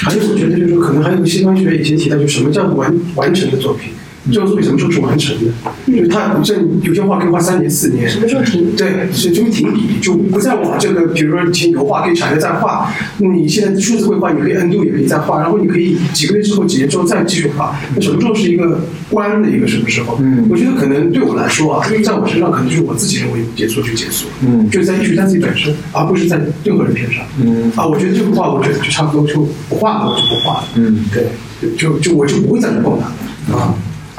[0.00, 3.92] 还有，我觉得就是，可能还有西方学以前提到，就什么叫完完成的作品。
[4.32, 5.52] 这个作品什么时候是完成的？
[5.86, 8.08] 因为他这有些画可以画三年四年。
[8.08, 8.74] 什么时候停？
[8.76, 17.78] 对，是就会停笔，就不再往这个，比如说以前油画可以产生再画，你现在数字绘画你可以 undo 也可以再画，然后你可以几个月之后、几年之后再继续画。
[17.94, 20.18] 那什么时候是一个关的一个什么时候？
[20.20, 27.24] 嗯，我觉得可能对我来说啊，在我身上可能就是我自己认为结束就结束，嗯，就在艺术家自己本身，而不是在任何人身上。
[27.40, 30.68] 嗯，啊，我觉得这幅画，我觉得就差不多就不画了，我就不画了。
[30.76, 31.28] 嗯，对，
[31.76, 33.74] 就就我就不会再碰它啊。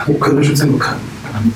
[0.07, 0.97] 我可能是这么看。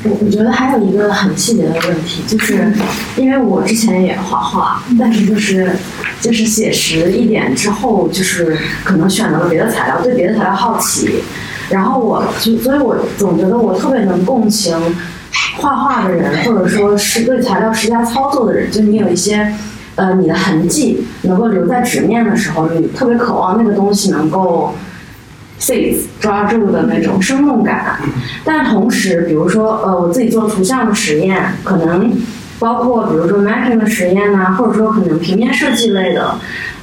[0.03, 2.71] 我我觉得还有一个很细节的问题，就是
[3.17, 5.75] 因为我之前也画画，但是就是
[6.21, 11.23] 就是写实一点之后，就是可能选择了别的材料，对别的材料好奇，
[11.69, 14.77] 然后我就所以我总觉得我特别能共情
[15.57, 19.53] 画画的人，或者说是对材料施加操作的人，就你有一些
[19.95, 24.75] 呃你的痕迹能够留在纸面的时候，你特别渴望那个东西能够。
[25.63, 27.97] Seize 抓住的那种生动感，
[28.43, 32.11] 但同时，比如说，呃，我自己做图像的实验，可能
[32.59, 36.35] 包括比如说 mapping 的实验呐，或者说可能平面设计类的，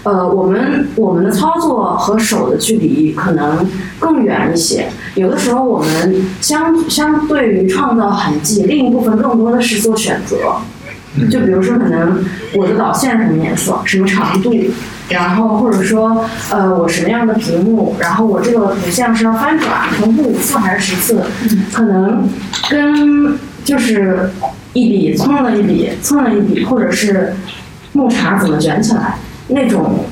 [0.04, 3.68] 呃，我们我们的操作和手的距离可能
[3.98, 4.88] 更远一些。
[5.14, 10.36] 有的时候，我们相相对于创造痕迹，另一部分更多的是做选择。
[11.30, 12.24] 就比如说，可能
[12.54, 14.54] 我的导线什么颜色，什么长度。
[15.10, 21.24] 然后或者说，呃，我什么样的屏幕，然后我这个图像是要翻转，重复五次还是十次，
[21.72, 22.28] 可能
[22.70, 24.30] 跟就是
[24.72, 27.34] 一笔蹭了一笔，蹭了一笔，或者是
[27.92, 29.16] 木茬怎么卷起来，
[29.48, 30.04] 那种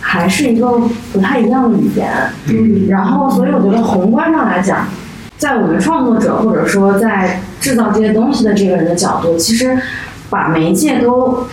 [0.00, 0.80] 还是一个
[1.12, 2.08] 不太一样的语言。
[2.46, 2.88] 嗯。
[2.88, 4.88] 然后，所以我觉得宏观上来讲，
[5.36, 9.78] 在我们创作者或者说在制造这些东西的这个人的角度，其实
[10.30, 11.46] 把媒介都。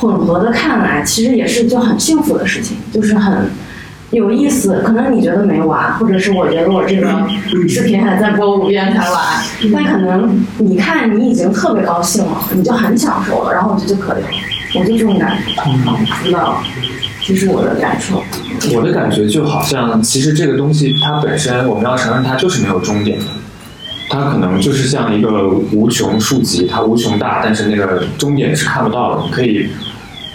[0.00, 3.50] 混合的看来，其实也是就很幸福的事情，就是很
[4.12, 4.80] 有意思。
[4.82, 7.28] 可能你觉得没完，或者是我觉得我这个
[7.68, 9.22] 视频还在播五遍才完，
[9.74, 14.28] 但可能你看你已经特别高兴了，你就很享受了，然后我觉得就可以了。
[14.74, 15.62] 我就这种感觉，
[16.22, 16.62] 不知道，
[17.22, 18.22] 这是我的感受。
[18.74, 23.26] 我的感觉就好像，其实这个东西它本身，我们要承认它就是没有终点的。
[24.08, 29.22] 它可能就是像一个无穷数集，它无穷大，但是那个终点是看不到的。
[29.24, 29.68] 你可以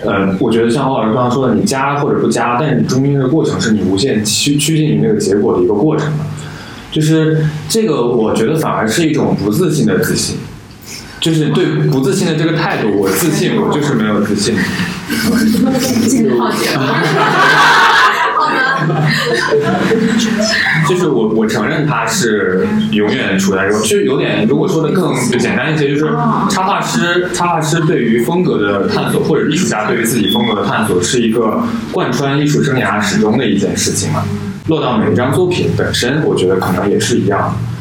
[0.04, 6.26] 嗯，我觉得像欧老师刚刚说的，你加或者不加，但是你中间的过程是你无限趋趋近于那个结果的一个过程嘛。
[6.92, 10.38] 就是这个，我觉得反而是一种不自信的自信，
[11.20, 14.56] 就是对不自信的这个态度，我自信，我就是没有自信。
[18.94, 19.02] 浩
[20.18, 20.30] 姐，
[20.88, 26.12] 就是我，我承认他是永远处在这个，就是有点，如果说的更简单一些，就是
[26.50, 31.62] 插画师，插画师对于风格的探索，或者艺术家对于自己风格的探索，是一个
[31.92, 34.24] 贯穿艺术生涯始终的一件事情嘛。
[34.68, 37.75] 落到每一张作品本身，我觉得可能也是一样的。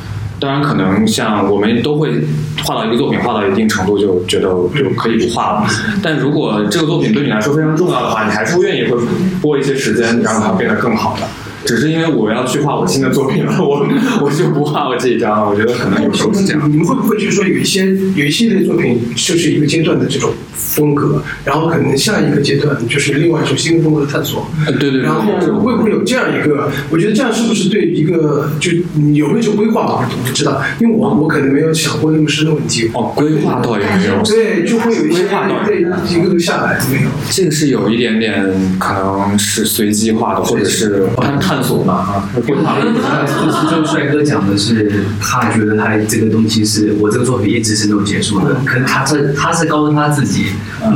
[0.45, 2.21] 当然，可能像我们都会
[2.65, 5.67] 画到一个作品，画到一定程度就觉得就可以不画了。
[6.03, 8.99] 但如果这个作品对你来说非常重要的话，你还是愿意会
[9.41, 11.23] 拨一些时间让它变得更好的。
[11.65, 13.87] 只是因为我要去画我新的作品了， 我
[14.23, 15.49] 我就不画我这一张了。
[15.51, 16.71] 我觉得可能有时候是这样。
[16.71, 24.47] 你们会不会就是说有一些有一系列作品就是一个阶段的这种风格，然后可能下一个阶段就是另外一种新的风格的探索？
[24.67, 25.03] 呃对对对。
[25.03, 25.23] 然后
[25.61, 26.71] 会不会有这样一个？
[26.91, 29.85] 我觉得这样是不是对一个就你有没有这个规划？
[29.85, 32.91] 我不知道，因为我我可能没有想过那么深的问题。
[32.95, 34.23] 哦，规划倒也没有。
[34.23, 35.25] 对，就会有一些
[35.65, 37.09] 对一个个下来没有。
[37.31, 38.45] 这个是有一点点
[38.79, 41.07] 可能是随机化的，或者是
[41.41, 42.77] 探探索嘛啊， 规划。
[42.81, 50.47] 就是就是帅哥讲的是，他觉得他这个东西是我这个作品一直是没有结束的，可能他这他是告诉他自己。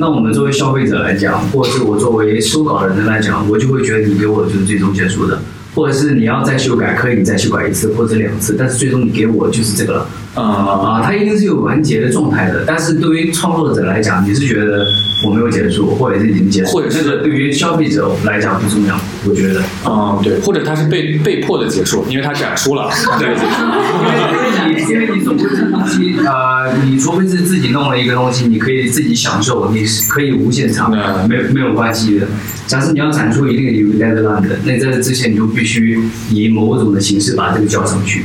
[0.00, 5.40] 那我们作为消费者来讲，或者是我作为收稿人来讲，我就会觉得你给我就是最终结束的，
[5.74, 10.06] 或者是你要再修改，可以你再修改一次或者两次，但是最终你给我就是这个了。
[10.34, 12.64] 啊啊，它一定是有完结的状态的。
[12.66, 14.86] 但是对于创作者来讲，你是觉得
[15.24, 19.62] 我没有结束，或者是已经结束，或者是这个对于消费者来讲不重要，我觉得。
[19.84, 30.90] 嗯，对，或者他是被被迫的结束，因为他展出了，对，因为你因为你总归这东西，呃，你除非是自己弄了一个东西，你可以自己享受，你是可以无限长，
[31.28, 32.26] 没没有关系的。
[32.66, 35.98] 假设你要展出一定有 deadline 的，那在这之前你就必须
[36.30, 38.24] 以某种的形式把这个交上去。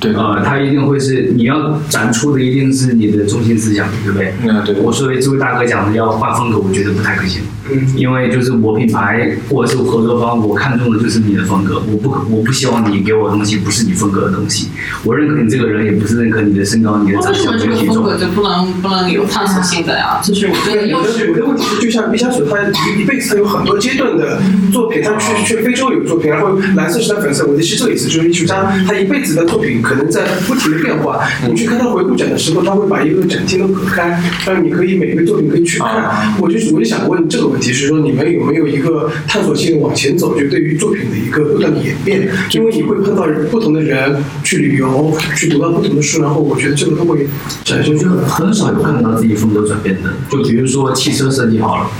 [0.00, 4.32] 对啊，它一定会是你要展出的，一定是你的中心思想，对不对？
[4.42, 4.74] 嗯，对。
[4.80, 7.42] 我作为这位大哥讲的要换风格，我觉得不太可行。
[7.70, 14.68] 嗯，因为就是我品牌或者是我合作方，我看中的就是你的风格，我不我不希望你给我的东西不是你风格的东西。
[15.04, 17.96] 我认可你这个人，也不是认可你的身高、你的长相、为什么这个体重。
[17.96, 20.20] 风格就不能不能有探索性的呀？
[20.22, 24.40] 就是我觉得有的有的问题是，就像毕加索，他一辈子他有很多阶段的
[24.72, 27.46] 作品，他去去非洲有作品，然后蓝色是他粉色。
[27.46, 31.20] 我的是这个意思，就是艺术家他一辈子的作品可能在不停的变化。
[31.48, 36.34] 你去看他回顾展的时候，他会把一个展厅都隔开，让你可以每个作品可以去看。
[36.40, 42.28] 我就我就想问这个问题是说，你们有没有一个探索性往前走，就对于作品的一个不断的演变？
[42.52, 47.26] 因为你会碰到不同的人去旅游，去读到不同的书，然后我觉得这个都会
[47.64, 50.12] 产生就很少有看到自己风格转变的。
[50.30, 51.90] 就比如说汽车设计好了，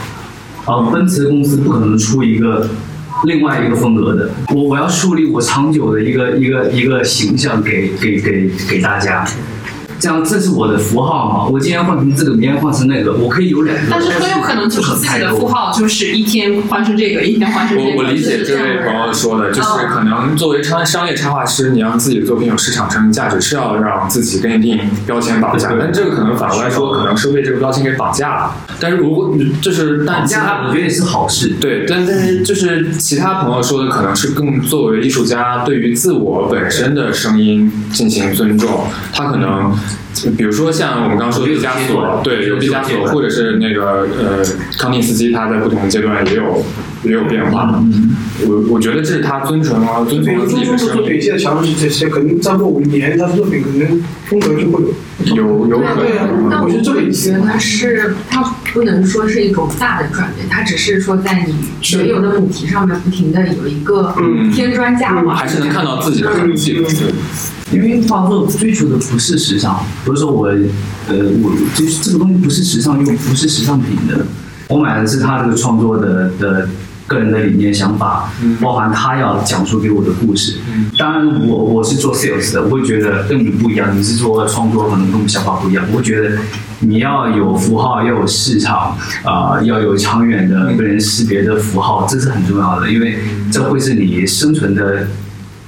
[0.65, 2.69] 啊，奔驰公司不可能出一个
[3.25, 4.31] 另外一个风格的。
[4.55, 9.27] 我我要树立我长久的一个一个一个形象给给给给大家。
[9.99, 11.47] 这样，这是我的符号嘛？
[11.47, 13.83] 我今天换成这个，明天换成那个，我可以有两个。
[13.91, 17.91] 但是很有可能就是自己的符号，就是一天换成这个，一天换成这个。
[17.91, 25.71] 我我理解这位朋友说的，就是可能作为商商业插画师，你让自己的作品有市场上的价值，是要让自己跟一定标签绑架。
[25.79, 28.57] 但这个可能反过来说，可能是被这个标签给绑架了。
[28.79, 31.55] 但是如果就是但其他我觉得也是好事。
[31.61, 39.75] 对，但但是就是其他朋友说的，可能是更作为艺术家对于自我本身的声音进行尊重，他可能。
[40.37, 44.45] 比如说像我们刚刚说的毕加索，对，有毕加索，或者是那个呃
[44.79, 46.65] 康定斯基，他在不同的阶段也有
[47.05, 47.83] 也有变化。
[48.47, 54.83] 我我觉得这是他遵从了遵从了自己的生作品，现在强的是这些，可能再过五年，他的作品可能风格就会
[55.27, 56.49] 有有有可能。
[56.51, 61.55] 但我觉得这个意思觉得是它不能说是一种大的转变，它只是说在你
[61.93, 64.15] 原有的母题上面不停的有一个
[64.55, 66.83] 添砖加瓦，还是能看到自己的痕迹。
[67.73, 74.25] 因为画作追求的不是时尚，不是说我，呃，我就是这个东西不是时尚又不是时尚品的，
[74.69, 76.69] 我买的是他这个创作的的
[77.07, 80.59] 个人的理念想法，包含他要讲述给我的故事。
[80.99, 83.97] 当然，我我是做 sales 的，我会觉得跟你不一样。
[83.97, 85.85] 你是做创作，可能跟我们想法不一样。
[85.93, 86.37] 我会觉得
[86.81, 93.19] 你要有符号，要有市场，啊，要有长远的被人识别的符号，这是很重要的，因为
[93.53, 95.07] 这会是你生存的。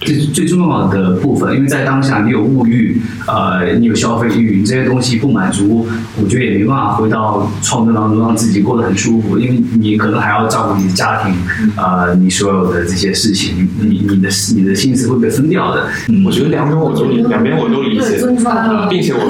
[0.00, 5.88] 最最重要的部分，因为在当下你有物欲，呃，你有消费欲，这些东西不满足，
[6.22, 11.34] 我觉得也没办法回到创作当中让自己过得很舒服，因为你可能还要照顾你的家庭，
[11.76, 15.88] 呃，你所有的这些事情，你你的你的心思会被分掉的。
[16.24, 19.20] 我觉得两种我都理，两边我都理解，呃并且我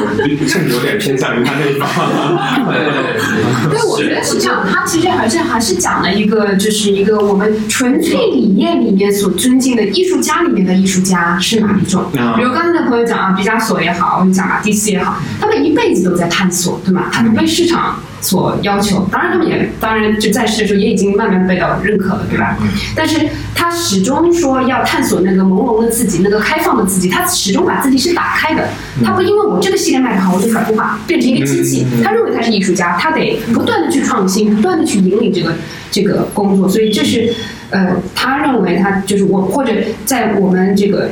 [0.46, 1.88] 甚至有点偏向于他那一方。
[3.70, 4.66] 对，我觉得是这样。
[4.70, 12.04] 他其实还是还是讲了一个，就是一个我们纯粹理念里面所尊敬的艺术家里面的艺术家是哪一种？
[12.12, 17.04] 比如刚才那朋友讲啊，毕加索也好，我们讲马蒂斯也好，他们一辈子都在探索，对吗？
[17.12, 22.56] 他们被市场所要求，当然他们也当然就在世的时候也已经慢慢被到认可了，对吧？
[22.94, 28.68] 但是他始终说要探索那个朦胧的自己，那个开放的自己，他始终把自己是打开的。
[29.04, 31.86] 他不因为我这个系列卖得好，我就反复画，变成一个机器。
[32.02, 35.54] 他认为他是艺术家，他得不断的去创新，不断的去引领这个
[35.90, 36.68] 这个工作。
[36.68, 37.32] 所以这是
[37.70, 39.72] 呃，他认为他就是我或者
[40.04, 41.10] 在我们这个。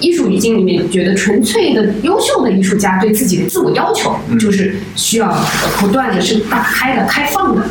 [0.00, 5.36] 艺术语境里面，觉得纯粹的优秀的艺术家对自己的自我要求，就是需要
[5.80, 7.62] 不断的是打开的、开放的，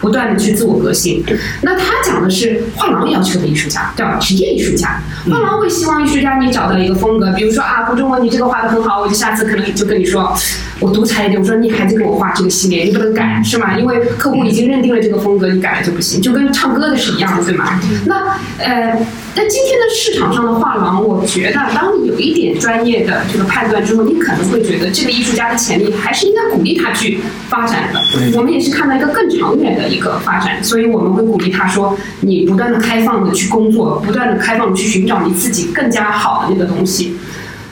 [0.00, 1.24] 不断的去自我革新。
[1.62, 5.00] 那他讲的是画廊要求的艺术家，叫职业艺术家。
[5.30, 10.36] 画廊会希望艺术家你找到一个风格，比如说啊，胡中文你这个画的很好，我就下次可能就跟你说，
[10.82, 13.78] 我独裁一点，我说你还得给我画这个系列，你不能改，是吗？
[13.78, 17.80] 因为客户已经认定了这个风格，你改了就不行，就跟唱歌的是一样的，对吗？
[18.06, 19.06] 那呃。
[19.34, 27.18] 但今天的市场上的画廊，我觉得当你有一点专业的这个判断之后，你可能会觉得这个艺术家的潜力还是应该鼓励他去
[27.48, 28.00] 发展的。
[28.36, 37.16] 我们也是看到一个更长远的一个发展，所以我们会鼓励他说，你不断的开放的去工作，不断的开放的去寻找你自己更加好的那个东西。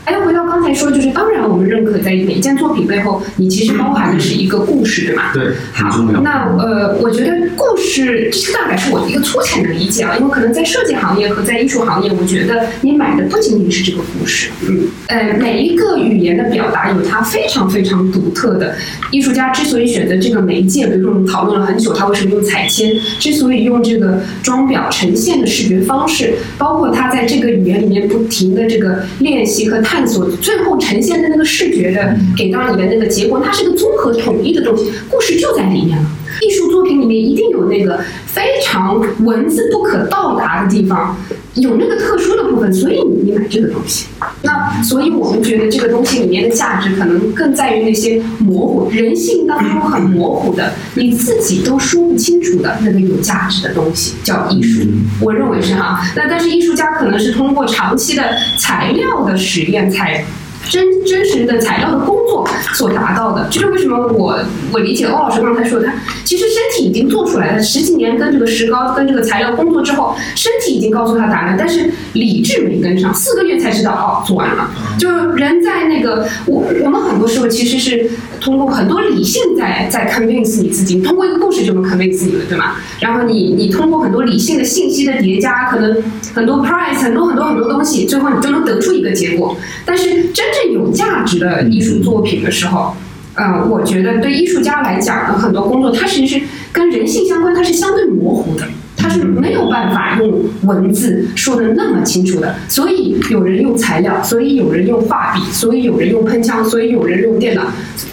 [0.06, 5.22] 哎，回到刚才说，就是当然我们认可在每一件作品背后，你其实包含的是一个故事，对吗？
[5.34, 6.20] 对，很重要。
[6.20, 18.74] 那呃，我觉得故事，这大概是我的一个粗浅的理解啊，因为可能在设计行业和在艺术行业，我觉得你买的不仅仅是这个故事，嗯，呃，每一个语言的表达有它非常非常独特的。
[19.10, 22.90] 艺术家之所以选择这个媒介，比如说我们讨论了很久，他为什么用彩铅？
[23.18, 29.82] 之所以用这个装裱呈现的视觉方式，包括他在这个语言里面不停的这个练习和。
[29.90, 36.08] 探索最后呈现的那个视觉的给到你的那个结果，它是个综合统一的东西，故事就在里面了。
[36.40, 41.16] 艺术作品里面一定有那个非常文字不可到达的地方，
[41.54, 44.06] 有那个特殊的部分，所以你买这个东西。
[44.42, 54.86] 那所以我们觉得这个东西里面的价值可能更在于那些模糊人性当中很模糊的，你自己都说不清楚的那个有价值的东西，叫艺术。
[55.20, 56.00] 我认为是哈。
[56.16, 58.22] 那但是艺术家可能是通过长期的
[58.58, 60.24] 材料的实验才。
[60.70, 64.38] 真真实的材料的工作所达到的，这是为什么我
[64.72, 65.94] 我理解欧老师刚才说的，他
[66.24, 74.70] 其实身体已经做出来了，十几年跟这个石膏跟这个材料工作之后，身体已经告诉他答案，但是理智没跟上，四个月才知道哦，做完了。
[74.96, 78.08] 就是人在那个我我们很多时候其实是
[78.40, 82.76] 通过很多理性在在 convince 你自己，通过一个故事就能 convince 你了，对吗？
[83.00, 86.00] 然后你你通过很多理性的信息的叠加，可能
[86.32, 90.46] 很多 price 很多很多很多东西，最后你就能得出一个结果，但是真。
[90.59, 92.94] 真正有价值的艺术作品的时候，
[93.36, 98.64] 嗯，我觉得对艺术家来讲呢，很多工作它其实是跟人性相关，它是相对模糊的，
[98.96, 102.54] 它是没有办法用文字说的那么清楚的。
[102.68, 107.62] 所以有人用材料，所以有人用画笔，所以有人用喷枪，所以有人用电脑，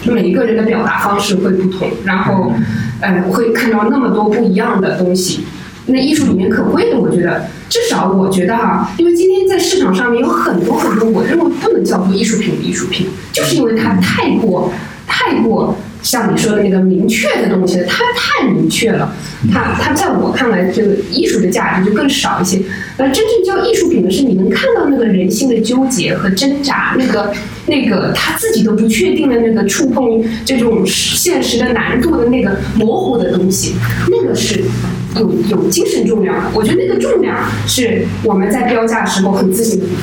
[0.06, 2.52] 每一个人的表达方式会不同，然后，
[3.00, 5.44] 呃，会看到那么多不一样的东西。
[5.88, 14.72] 那艺术里面可贵的，我觉得至少我觉得哈，因为今天在市场上面有很多很多，我认为不能叫做艺术品的艺术品，就是因为它太过
[15.06, 19.14] 太过像你说的那个明确的东西，它太明确了，
[19.52, 22.60] 它它在我看来，这个艺术的价值就更少一些。
[22.98, 27.32] 而真正叫艺术品的是，你能看到那个人性的纠结和挣扎，那个
[27.66, 33.74] 那个他自己都不确定的那个触碰这种现实的难度的那个模糊的东西，
[34.10, 34.62] 那个是。
[35.16, 37.36] 有有精神重量的，我觉得那个重量
[37.66, 40.02] 是我们在标价时候很自信的部分。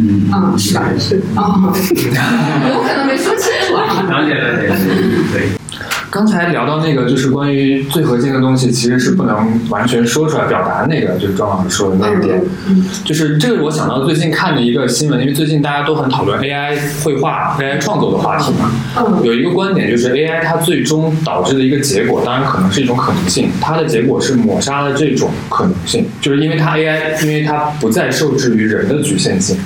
[0.00, 0.84] 嗯，啊，是吧？
[0.98, 4.06] 是啊，我可能没说清楚啊。
[4.08, 4.84] 了解了解，
[5.32, 5.57] 对。
[6.10, 12.40] 刚才聊到那个，就是关于最核心的东西，其实是不能完全说出来表达那个，就是庄老师说的那一点。
[13.04, 18.70] 就是这个，我想到最近看的一个新闻，因为最近大家都很讨论 AI 绘画、AI 创作的话题嘛。
[19.22, 29.58] 有一个观点就是 AI 它最终导致的一个结果，当然可能是一种可能性，它的结果是抹杀了这种可能性，就是因为它 AI，因为它不再受制于人的局限性。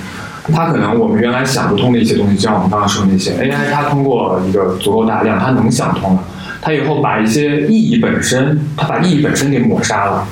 [0.51, 6.23] 它可能我们原来想不通的一些东西，就像我们刚刚说的那些 AI，它通过一个足够大量，它能想通了。
[6.65, 10.25] 它以后把一些意义本身，他把意义本身给抹杀了。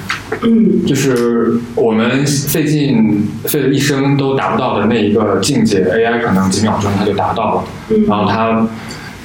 [0.43, 8.65] 嗯，就是我们费尽费了一生都达不到的那一个境界，AI 可能几秒钟它就达到了，嗯然后它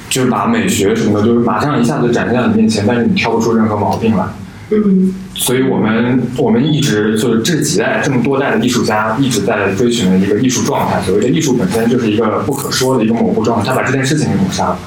[0.09, 4.25] 就是把美学什么的，就是马上一下子展现在你面前，但是你挑不出任何毛病来。
[4.69, 10.99] 嗯所以我们我们一直就是这几代这么多代的艺术家一直在追寻的一个艺术状态。
[11.03, 14.79] 所谓的艺术本身就是一个不可说的一个模糊状态，他把这件事情给抹杀了。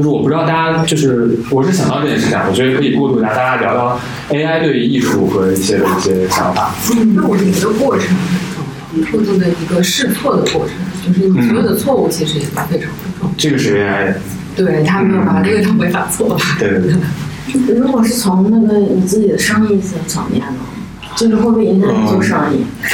[0.00, 6.70] 就是我不知道大家就是我是想到这件事情，我觉得可以过渡一下，大家聊聊 AI 对艺术和一些的一些想法。
[6.94, 10.74] 嗯那我觉得过程很重要，你过渡的一个试错的过程，
[11.06, 12.88] 就是你所有的错误其实也都非常
[13.20, 13.30] 重要。
[13.36, 14.14] 这个是 AI，
[14.56, 16.56] 对他没有把这个当违法错吧？
[16.58, 16.92] 对对
[17.66, 17.76] 对。
[17.76, 20.60] 如果是从那个你自己的生意层面呢，
[21.14, 22.64] 就是会不会影响你做生意？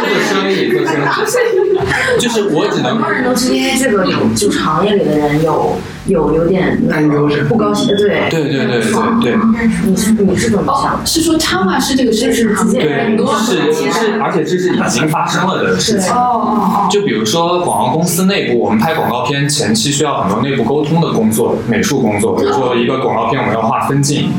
[0.00, 0.69] 做生意，做生意，
[2.18, 5.76] 就是我只能很多人都是因为这个有，就是行业里的人有
[6.06, 9.36] 有有点那个不高兴，对对对对对对。
[9.86, 11.00] 你是你是怎么想？
[11.06, 16.12] 是说插画师这个事是直接对，很多是是，而且这是已经发生了的事情。
[16.12, 22.36] 哦哦哦，就比如说广告公司内部，我们拍广告片前期需要很多内部沟通的工作，美术工作。
[22.36, 24.30] 比如说一个广告片，我们要画分镜，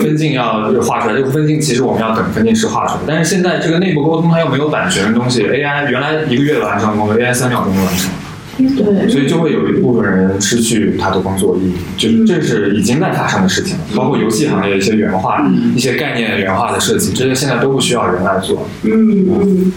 [0.00, 3.00] 分镜要画出来，这个分镜其实我们要等分镜师画出来。
[3.06, 8.10] 但是现在这个内部沟通它又没有版权的东西，AI 原来一个月完成的工作，AI 三秒钟就完成。
[8.58, 13.84] 对，所以就会有一部分人失去他的工作意义，就是这是已经在发生的事情了。
[13.94, 18.66] 包括游戏行业一些原画、一些概念原画的设计，这些现在都不需要人来做。
[18.82, 19.72] 嗯嗯。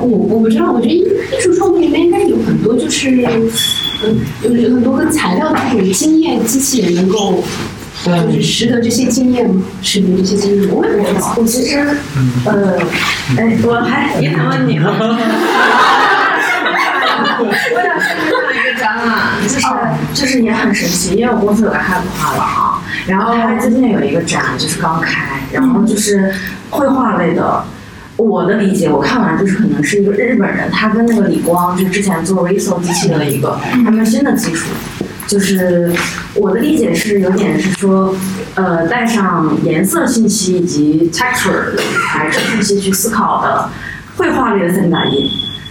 [0.00, 3.10] 我我不知道，我觉得艺艺术创作里面应该有很多就是，
[4.02, 4.18] 嗯，
[4.62, 7.44] 有很多跟材料的这种经验，机器人能够。
[8.02, 9.62] 就是识得这些经验吗？
[9.80, 11.34] 识得这些经验，我也不知道。
[11.36, 11.78] 我其实，
[12.44, 12.78] 呃，
[13.38, 14.90] 哎，我还也想问你了。
[17.40, 19.60] 我想看看一个展览，就是
[20.12, 26.34] 就是也很神奇，因为我公司有个汉普画廊，然后他最近有一个展，就是刚开，然后就是
[26.70, 27.64] 绘画类的。
[28.16, 34.68] 我的理解，我看完就是可能是一个日本人，他跟那个李光就之前做 Riso 机器的一个他们新的技术，
[35.26, 35.92] 就是
[36.34, 38.14] 我的理解是有点是说，
[38.54, 41.76] 呃，带上颜色信息以及 texture
[42.12, 43.68] 材质信息去思考的
[44.16, 45.28] 绘画类的三 D 打印，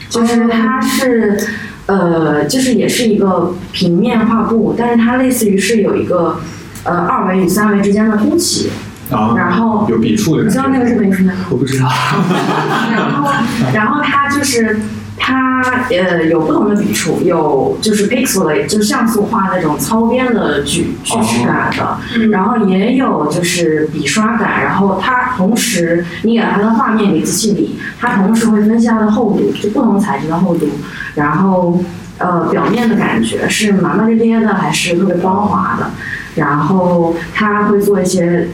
[0.09, 1.37] 就是它是
[1.85, 6.39] 呃，就是也是一个平面画布，但是它类似于是有一个
[6.83, 8.69] 呃二维与三维之间的凸起。
[9.11, 11.45] 啊，然后有笔触的，你知道那个日本艺术家吗？
[11.51, 11.87] 我不知道。
[12.95, 13.29] 然后，
[13.73, 14.79] 然后它就是
[15.26, 21.97] 它呃有不同的笔触，有就是 pixel 的，就是像素画那种糙边的锯锯齿感的，
[22.28, 30.67] 然后也有就是笔刷感，然后它同时你给它的画面给机器里，它同时会分析它的厚度，就不同材质的厚度，
[31.15, 31.82] 然后
[32.17, 35.89] 呃表面的感觉是麻麻咧咧的还是特别光滑的，
[36.36, 38.49] 然后它会做一些。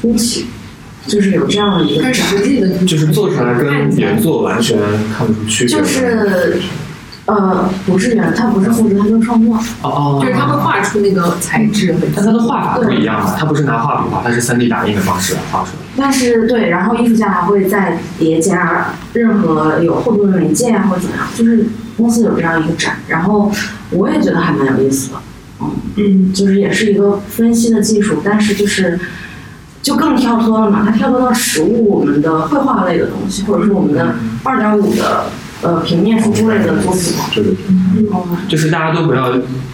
[0.00, 0.48] 凸起，
[1.06, 4.78] 就是有这样的一个展，实际的就是做出来跟原作完全
[5.16, 5.76] 看不出区别。
[5.76, 6.60] 就是，
[7.26, 9.56] 呃，不是原，它不是复制，它就是创作。
[9.82, 10.20] 哦哦。
[10.22, 15.82] 就是他会画出那个材质，但它的画法不一样啊，它不是拿画笔画，它是三 D 打印的方式来画出来。
[15.96, 23.50] 但是对，然后艺术家还会再叠加任何有厚度的媒介啊，或者怎么样，就是公司有这样一个展，然后
[23.90, 25.16] 我也觉得还蛮有意思的。
[25.60, 28.98] 嗯嗯，就是也是一个分析的技术，但是就是。
[29.82, 34.14] 就更跳脱了嘛，它跳脱到实物我们的绘画类的东西，或者说我们的
[34.44, 35.24] 二点五的
[35.62, 37.12] 呃平面输出类的作品。
[37.34, 37.56] 对对对。
[38.48, 39.32] 就是大家都不要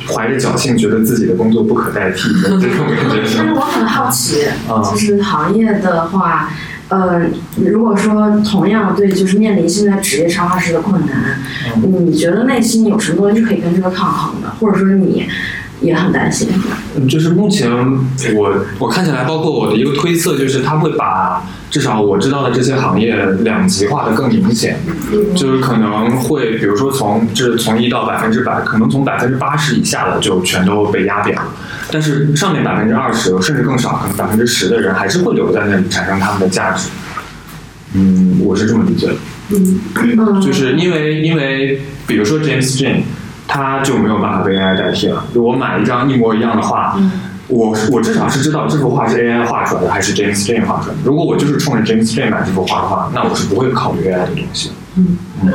[0.09, 3.23] 怀着侥幸，觉得自己的工作不可代替的这种感觉。
[3.27, 4.45] 其实我很好奇，
[4.91, 6.51] 就是行业的话，
[6.89, 7.21] 呃，
[7.65, 11.39] 如果说同样对，就是面临现在职业插画师的困难，
[11.83, 15.27] 你觉得内心有什么东西是可以跟这个抗衡的，或者说你？
[15.81, 16.49] 也很担心。
[16.97, 17.71] 嗯，就是目前
[18.35, 24.79] 我我看起来，包括我的一个推测，就是他会把至少我知道的这些行业两极化的更明显，
[25.37, 31.45] 就是可能会比如说从就是从一到百分之百，可能从百分之八十以下的就全都被压扁了，
[31.91, 36.89] 但是上面百分之二十甚至更少，可能百分之十的人还是会留在那里产生他们的价值。
[37.95, 39.15] 嗯，我是这么理解的。
[39.51, 43.03] 嗯，就是因为因为比如说 James Jane。
[43.49, 45.25] 他就没有办法被 AI 代替了。
[45.35, 46.97] 我买一张一模一样的画，
[47.49, 51.01] 我我至少是知道这幅画是 AI 画出来的还是 James Jane 画出来的。
[51.03, 54.71] 如果我就是冲着 James Jane 买这幅画的话，那我是不会考虑 AI 的东西。
[54.97, 55.53] 嗯嗯，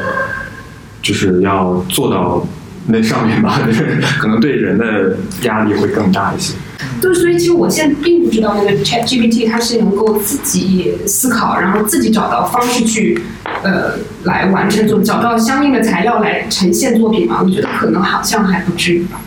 [1.03, 2.43] 就是要做到
[2.87, 6.53] 那上面吧， 就是可能对人的压力会更大一些。
[7.01, 13.21] 对，所以其实我现在并不知道那个 Chat GPT 它是能够自己思考，然后自己找到方式去，
[13.63, 13.93] 呃，
[14.23, 17.41] 来完成作，找到相应的材料来呈现作品嘛。
[17.43, 19.19] 我觉得可能好像还不至于吧。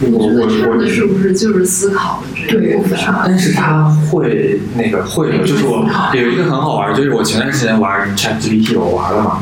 [0.00, 3.24] 我觉得差的是不是就是思考的这一部分啊？
[3.26, 5.84] 但是他会那个会的，就是我
[6.14, 9.40] 有一个很好玩，就是我前段时间玩 ChatGPT，我玩了嘛。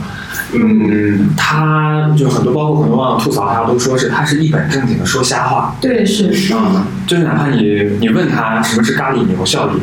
[0.58, 5.76] 嗯，他就很多，包括很多网友吐槽他，都说是他是一本正经的说瞎话。
[5.80, 6.54] 对，是是。
[6.54, 9.80] 嗯，就是哪怕你你问他什么是咖喱牛效应，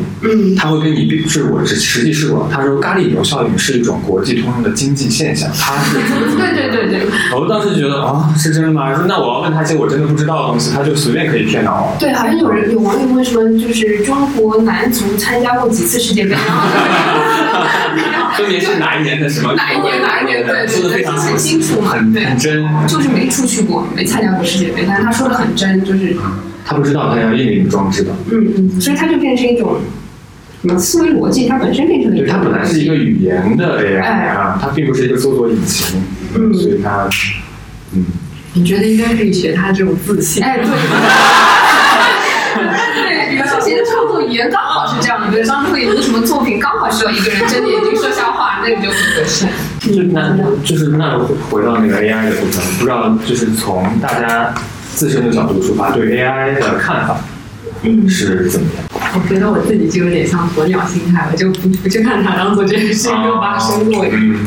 [0.52, 5.96] 嗯，他会跟你比，是我实实际试过，他说咖喱牛效应是一种国际通用的经济现象，他是。
[6.36, 7.06] 对对对对。
[7.36, 8.94] 我当时觉得啊，是真的吗？
[8.94, 11.96] 说那我要问他一些我真的不知道的东西，他就随便可以骗到我。
[11.98, 16.34] 对，好像有人有网友问说，就是中国男足参加过几次世界杯？
[17.94, 19.52] 然后分别是哪一年的什么？
[19.54, 20.44] 哪一年哪一年？
[20.46, 22.64] 对说的非常很清楚嘛，很很真。
[22.86, 26.16] 就是没出去过，没参加过世界杯，但是他说的很真，就是。
[26.66, 28.12] 他不知道他要印领装置的。
[28.32, 29.76] 嗯嗯，所以他就变成一种
[30.62, 36.00] 什么思维逻辑，它本身变成了一对，它本来是一个语言的 AI 啊，它并不是一个搜索引擎，
[36.34, 37.06] 嗯，所以它，
[37.92, 38.02] 嗯。
[38.54, 40.42] 你觉得应该可以学他这种自信？
[40.42, 40.64] 哎，对。
[43.34, 49.46] 对，比如说写的创作语言刚好是这样的，比如张慧有什么作品刚好需要一个人睁着眼睛说瞎话，那个就很合适。
[49.80, 51.18] 就是那，就是那
[51.50, 54.54] 回到那个 AI 的部分，不知道就是从大家
[54.94, 57.16] 自身的角度出发，对 AI 的看法，
[57.82, 58.84] 嗯，是怎么样？
[59.14, 64.04] 我觉得我自己就有点像鸵鸟心态，我就不不去看它，当做这件事情没有发生过。
[64.10, 64.38] 嗯，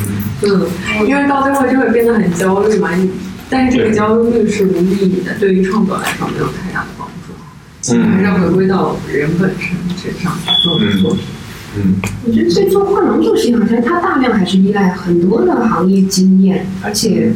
[0.41, 0.67] 嗯，
[1.07, 2.89] 因为到最后就会变得很焦虑嘛。
[3.49, 6.87] 但是这个焦虑是无意义的，对于创作来说没有太大的
[7.95, 11.23] 还是要回归到人本身身上去做作品。
[11.75, 11.95] 嗯，
[12.25, 17.31] 我觉得最终画廊这个事情，好像它大量还是依赖很多的行业经验，而且，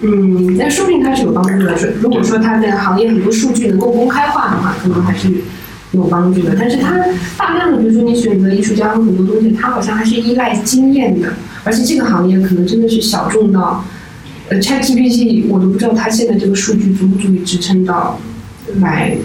[0.00, 1.76] 嗯，那说不定它是有帮助的。
[1.78, 5.28] 说如果说它的行业很多数据能够公开化的话，可能还是
[5.92, 6.56] 有帮助的。
[6.58, 6.98] 但是它
[7.36, 11.32] 大量的，比如说你选择艺术家和很多东西，它好像还是依赖经验的，
[11.62, 13.84] 而且这个行业可能真的是小众到，
[14.48, 18.18] 呃，ChatGPT 我都不知道它现在这个数据足不足以支撑到
[18.80, 19.16] 来。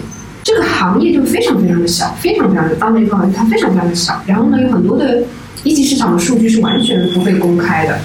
[0.44, 4.22] 这个行业就非常非常的小，非常非常的当了一个行业，它非常非常的小。
[4.26, 5.22] 然后呢，有很多的
[5.62, 7.98] 一级市场的数据是完全不被公开的，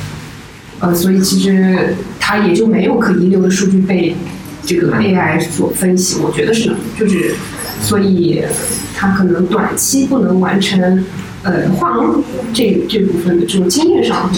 [0.80, 4.14] 呃，所以其实它也就没有可遗留的数据被
[4.65, 6.20] 这个 AI 所分析。
[6.22, 7.34] 我觉得是，就是
[7.82, 8.44] 所以
[8.94, 11.06] 它可能短期不能完成
[11.44, 14.30] 呃画廊这这部分的这种经验上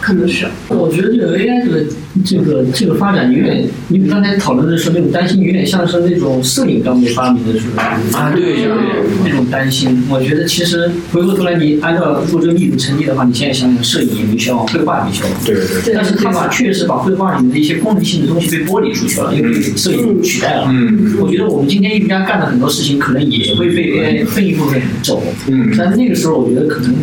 [0.00, 0.46] 可能是。
[0.68, 1.84] 我觉得这个 AI 这个
[2.24, 7.82] 这个这个发展有点，你刚才讨论的时候那种担心，有点像是那种摄影刚被发明的时候
[8.18, 8.86] 啊，对，有点
[9.24, 10.04] 那种担心。
[10.10, 15.94] 我觉得其实回过头来，你按照如果这个例子成立的话，你现在想想，摄影也没消亡，绘画也没消亡，对对对。
[15.94, 20.66] 但是它把确实把绘画里面的一些功能性的东西被剥离出去了，因为摄影取代了。
[20.68, 21.16] 嗯。
[21.20, 25.22] 我觉得我们今天艺术家干的很多事情，可能也会被 AI 分一部分走。
[25.48, 25.72] 嗯。
[25.76, 26.94] 但是那个时候，我觉得可能。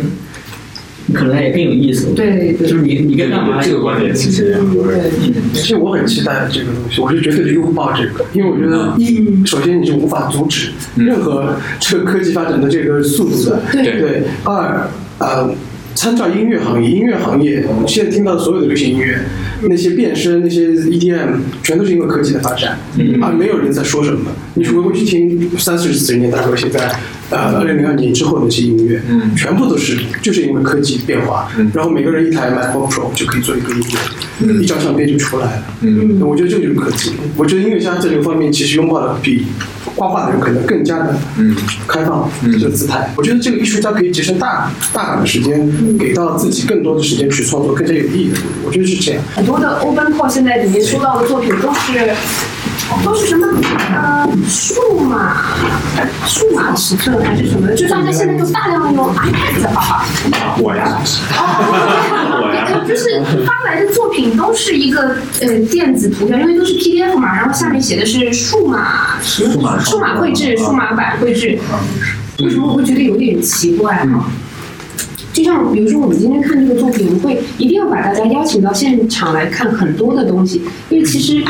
[1.14, 2.08] 可能也更有意思。
[2.16, 3.62] 对，就是你你跟干嘛？
[3.62, 4.58] 这个观点其实
[5.52, 13.62] 其实我很期待这个东西，我是绝对的拥抱这个，因为我觉得一，首先你是无法阻止任何这个科技发展的这个速度的。
[13.70, 14.22] 对对。
[14.42, 14.88] 二，
[15.18, 15.48] 呃，
[15.96, 19.18] 参照音乐行业，音乐行业现在听到的所有的流行音乐，
[19.62, 22.78] 那些变声、那些 EDM，全都是因为科技的发展，
[23.22, 24.30] 而没有人在说什么。
[24.54, 26.94] 你回过去听三四十年代和现在。
[27.28, 33.98] 呃，二零零二年之后的那些音乐，嗯，全部都是就是因为科技变化，嗯，然后每个人一台 MacBook Pro 就可以做一个音乐，
[34.40, 37.12] 嗯，一张相片就出来了，嗯，我觉得这就是科技。
[37.36, 39.46] 我觉得音乐家在这个方面其实拥抱的比
[39.94, 41.56] 画画的人可能更加的嗯
[41.88, 43.12] 开放，这个姿态。
[43.16, 48.38] 我觉得这个艺术家可以节省大大量的时间，给到自己更多的时间去创作更加有意义的。
[48.66, 49.22] 我觉得是这样。
[49.34, 52.14] 很多的 Open 现在里面收到的作品都是
[53.04, 53.46] 都是什么
[53.90, 55.36] 呃数码
[56.26, 57.74] 数码尺寸还是什么？
[57.74, 60.04] 就大家现在就大量的用 iPad 在画画。
[60.58, 61.00] 我呀，
[62.42, 71.58] 我呀，就是发来的作品都是一个呃电子图像，因为都是 PDF 嘛，然后下面写的是数码数码数码绘制、数码版绘制。
[72.40, 74.30] 为什么我会觉得有点奇怪哈？
[75.32, 81.44] 就像比如说我们今天看这个作品，我们会一定要把大家邀请到现场来看很多的东西，因为其实。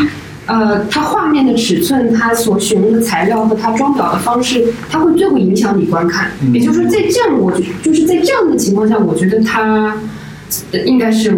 [0.48, 6.30] 呃，它画面的尺寸，它所选用的材料和它装裱的方式，它会最后影响你观看。
[6.54, 9.96] 也就是说，在这样，我就是在这样的情况下，我觉得它
[10.84, 11.36] 应该是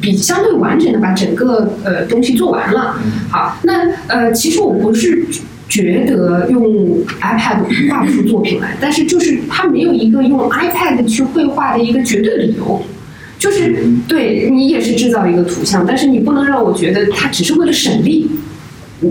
[0.00, 2.96] 比相对完整的把整个呃东西做完了。
[3.30, 5.26] 好，那呃，其实我不是
[5.68, 12.82] 觉得用 iPad 画不出作品来，但是就是它没有一个用 iPad 去绘画的一个绝对理由。
[13.36, 13.76] 就是
[14.08, 18.30] 对你也是制造一个图像，但是你不能让我觉得它只是为了省力。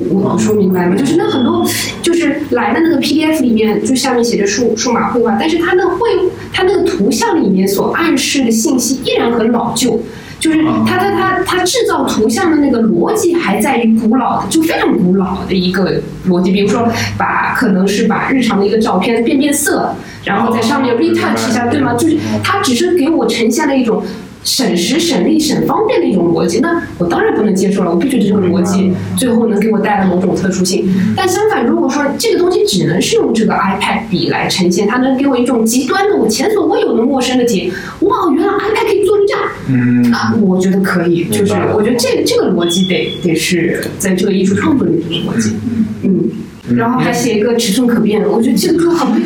[0.09, 0.95] 我我说明白吗？
[0.95, 1.65] 就是那很多
[2.01, 6.09] 就是来的那个 PDF 里面，就下面写着数数码绘画，但是它那绘
[6.51, 10.01] 它那个图像里面所暗示的信息依然很老旧。
[10.39, 16.51] 就是它它它它制造图像的那个逻辑还在于古老的，就非常古老的一个逻辑。
[16.51, 16.85] 比如说，
[17.17, 19.95] 把可能是把日常的一个照片变变色，
[20.25, 21.93] 然后在上面 retouch 一下，对吗？
[21.93, 24.03] 就是它只是给我呈现了一种。
[24.43, 27.91] 省时省力省方便的一种逻辑，那我当然不能接受了。
[27.91, 30.85] 我必须这个逻辑最后能给我带来某种特殊性。
[31.15, 37.71] 但相反，如果说这个东西只能是用这个 iPad 笔来呈现，它能给我一种极端的、我前所未有的陌生的体验。
[38.01, 39.43] 哇，原来 iPad 可以做成这样。
[39.69, 41.23] 嗯，啊，我觉得可以。
[41.25, 45.55] 就是我觉得这这个逻辑得得是在这个艺术创作里面的逻辑。
[46.03, 46.29] 嗯，
[46.75, 49.07] 然后还写一个尺寸可变，我觉得这个好。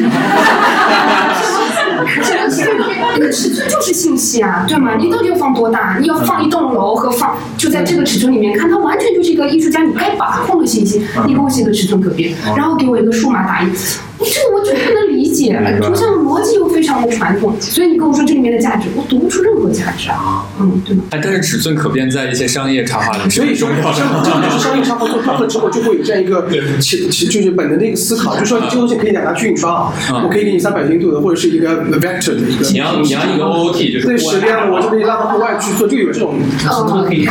[2.99, 4.95] 那个尺寸就是信息啊，对吗？
[4.98, 5.98] 你到底要放多大？
[5.99, 11.02] 你要放一栋楼和放就在这个尺寸里面看，它完全就是一个艺术家你该把控的信息。
[11.26, 13.72] 你给我写个尺寸可变，然后给我一个数码打印。
[14.19, 21.03] 这个我就不能理解，图像逻辑又非常的传统，所以你跟我说这里面的价值，我读不出任何价值啊，嗯，对吗？
[21.11, 23.75] 但是尺寸可变，在一些商业插画里，所以重要。
[23.93, 26.47] 这个就是商业插画做大了之后，就会有这样一个
[26.79, 29.91] 其其就是本能的一个思考，就说这个东西可以拿去印刷啊，
[30.23, 32.65] 我可以给你三百零度的，或者是一个 vector 的一个。
[32.69, 34.07] 你要你要一个 OOT 就是。
[34.07, 36.35] 对，是这样的，我就可以拉到国外去做，就有这种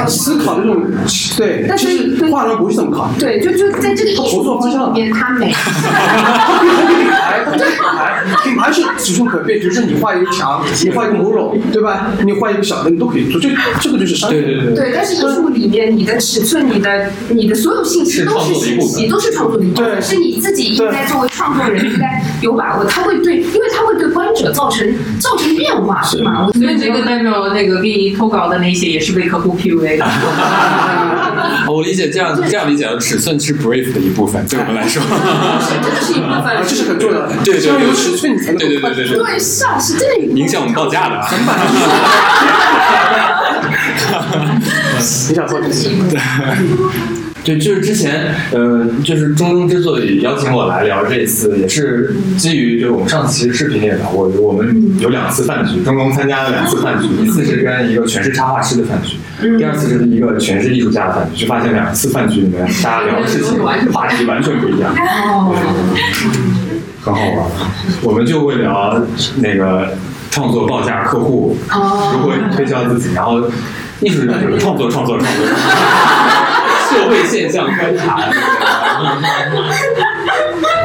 [0.06, 0.82] 思考的这种
[1.36, 1.64] 对。
[1.68, 3.18] 但是画廊不是这么考虑。
[3.18, 5.54] 对，就就在这个合作方向里面，他没。
[7.86, 12.12] 品牌，品牌是尺寸可变，比如说你画一个墙，你画一个模容，对吧？
[12.24, 13.48] 你画一个小的，你都可以做，这
[13.80, 14.40] 这个就是商业。
[14.40, 14.74] 对对对。
[14.74, 20.02] 对，但是艺术里面，你的尺寸、你的、你的所有信息都是信息，都是创作的一部分。
[20.02, 24.86] 是你自己应该作为创作人应该有把握，他会对，因为他会对观者造成
[25.18, 26.48] 造成变化，是吗？
[26.54, 30.06] 所以这个代表那个给你投稿的那些也是被客户 PUA 的。
[31.68, 35.02] 我理解这样这样理解的，尺寸是 brief 的一部分，对我们来说，
[35.82, 37.32] 这是一部分，这是很重要的。
[37.44, 41.20] 对对，要有尺寸你才能对对对对对，对是啊，是真的影响我们报价的。
[45.28, 45.90] 你想做这些？
[46.10, 46.20] 对。
[47.44, 59.16] 对，就是之前，呃，就是中中之所以邀请我来聊这一次，也是基于就是我们上次其实视频也聊过，我们有两次饭局，中中参加了两次饭局，一次是跟一个全是插画师的饭局，
[59.58, 63.62] 第二次是一个全是艺术家的饭局，就发现两次饭局里面大家聊的事情
[63.92, 64.92] 话题完全不一样，
[67.02, 67.50] 很好玩。
[68.02, 69.00] 我们就会聊
[69.36, 69.96] 那个
[70.30, 73.40] 创作报价、客户如何推销自己，然后
[74.00, 75.46] 艺术家就是创作、创作、创作。
[76.88, 78.20] 社会现象观察。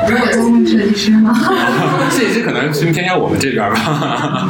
[0.09, 1.33] 如果中问设计师呢？
[2.09, 4.49] 设计师可能偏偏向我们这边吧。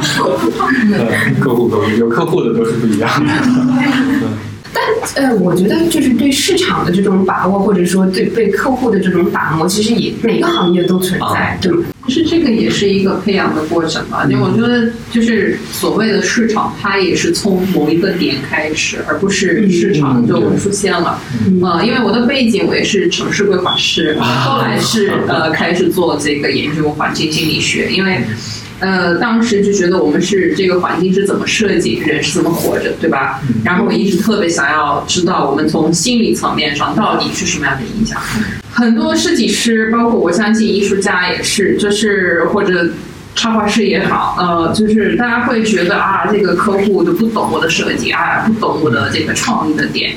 [1.38, 3.32] 客户客户有客户的都是不一样的。
[4.74, 4.82] 但
[5.16, 11.84] 呃，我觉得就是对市场的这种把握，或者说对对客户的这种把握，其实也每个行业都存在，对吗？
[12.06, 14.26] 其实这个也是一个培养的过程吧。
[14.30, 21.20] 因为我觉得，就是所谓的市场，它也是从某一个点开始，而不是市场就出现了。
[21.62, 28.22] 呃，因为我的背景我也是城市规划师，后来是呃开始做这个研究环境心理学，因为。
[28.82, 33.40] 呃，当时就觉得我们是这个环境是怎么设计，人是怎么活着，对吧？
[33.64, 38.20] 然后我一直特别想要知道，我们从心理层面上到底是什么样的影响。
[38.72, 42.88] 很多设计师，包括我相信艺术家也是，就是或者。
[43.34, 50.12] 插画师也好，呃，就是大家会觉得啊，这个客户就不懂我的设计，啊，不懂我的这个创意的点。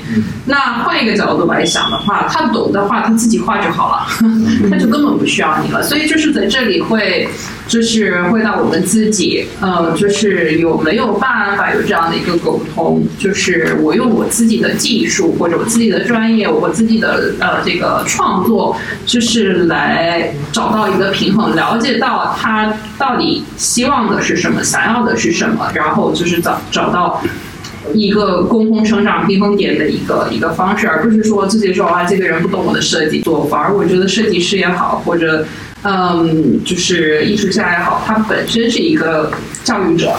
[0.46, 4.06] 那换一个角度来想的话，他懂的话，他自己画就好了，
[4.70, 5.82] 他就根本不需要你了。
[5.82, 7.28] 所以就是在这里会，
[7.68, 18.76] 就是会让我们自己，呃，就是有没有办法有这样的一个沟通，就是我用我自己的技术或者我自己的专业，我自己的呃这个创作，
[19.06, 22.72] 就是来找到一个平衡，了解到他。
[23.06, 24.64] 到底希望的是什么？
[24.64, 25.70] 想要的是什么？
[25.76, 27.22] 然后就是找找到
[27.94, 33.62] 一个共同成长避风点的一个一个方式，而不是说自己说啊，这个人不懂我的设计做反。
[33.62, 35.46] 而我觉得设计师也好，或者
[35.84, 39.32] 嗯，就是艺术家也好，他本身是一个
[39.64, 40.16] 教育者。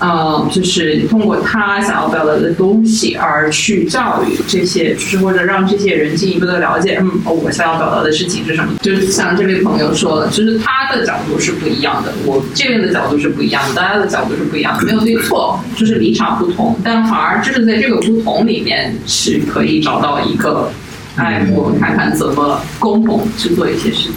[0.00, 8.72] 嗯，就是通过他想要表达的东西而去教育这些，就是或者让这些人进一步的了解，嗯，我想要表达的事情是什么。
[8.80, 20.70] 就像这位朋友说的，就是他的角度是不一样的，我这边的角度是不一样的，大家的角度是不一样的，没有对错，就是立场不同，但反而就是在这个不同里面是可以找到一个，
[21.16, 24.12] 哎，我们看看怎么共同去做一些事情。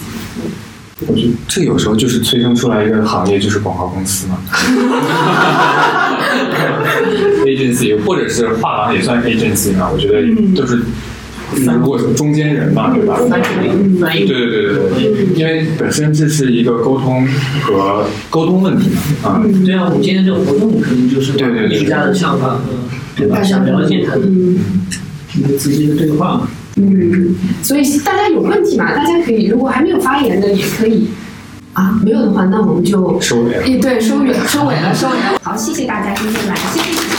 [1.08, 4.38] 我觉得这有时候就是催生出来一个行业，就是广告公司嘛。
[7.46, 9.90] agency 或者是画廊也算 agency 嘛？
[9.92, 10.24] 我觉得
[10.56, 10.82] 就是
[11.56, 13.20] 如果是中间人嘛，对吧？
[14.00, 17.28] 翻译，对对对对对，因为本身这是一个沟通
[17.64, 18.90] 和沟通问题
[19.22, 22.60] 嘛，啊，对啊，我们今天这个活动肯定就是对对对艺术家的想法和
[23.16, 23.44] 对吧？
[23.44, 24.22] 想了解他的
[25.36, 26.48] 一个直接的对话嘛。
[26.76, 28.92] 嗯，所以大家有问题嘛？
[28.94, 31.08] 大家可以，如果还没有发言的，也可以
[31.74, 32.00] 啊。
[32.04, 33.62] 没有的话，那我们就收尾了。
[33.64, 35.40] 诶，对，收尾，收尾了，收尾了。
[35.44, 37.13] 好，谢谢大家今天来，谢谢。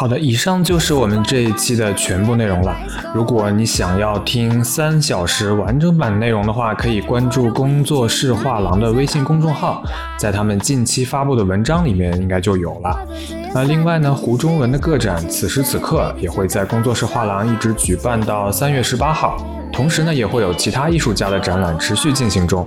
[0.00, 2.74] 好的，以上就是我们这一期的全部内容了。
[3.14, 9.82] 如果你想要听三小时完整版内容的话，可以关注工作室画廊的微信公众号，
[10.16, 13.06] 在他们近期发布的文章里面应该就有了。
[13.54, 19.36] 那另外呢，胡中文的个展此时此刻也会在工作室画廊一直举办到三月十八号，
[19.70, 22.66] 同时呢，也会有其他艺术家的展览持续进行中，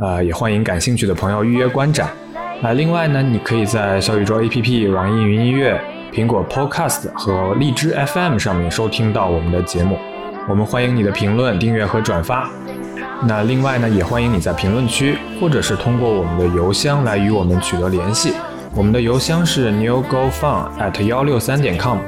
[0.00, 2.10] 呃，也欢迎感兴趣的朋友预约观展。
[2.62, 5.80] 啊，另外呢，你可以在小宇宙 APP、网易云音乐。
[6.14, 9.98] 苹果 Podcast 和荔枝 FM 上面收听到我们的节目，
[10.48, 12.48] 我们欢迎你的评论、订阅和转发。
[13.26, 18.32] 那另外呢，也欢迎你在评论区或者是通过我们的邮箱来与我们取得联系。
[18.76, 21.98] 我们的邮箱是 newgofun at 幺六三点 com。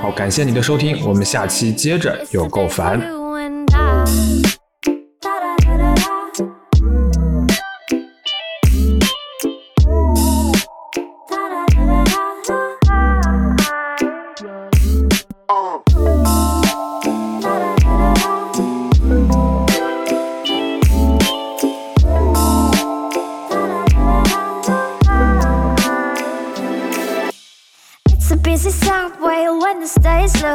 [0.00, 2.98] 好，感谢你的收听，我们下期接着有够烦。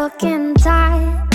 [0.10, 1.28] Stays looking tight.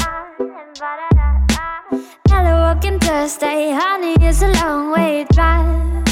[2.28, 6.04] Hello, working Thursday, honey, it's a long way drive.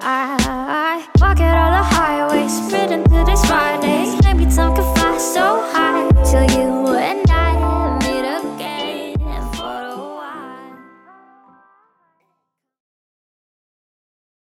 [0.00, 4.18] I, I walk it all the highways, sprinting to this Friday.
[4.24, 5.82] Maybe time can fly so high.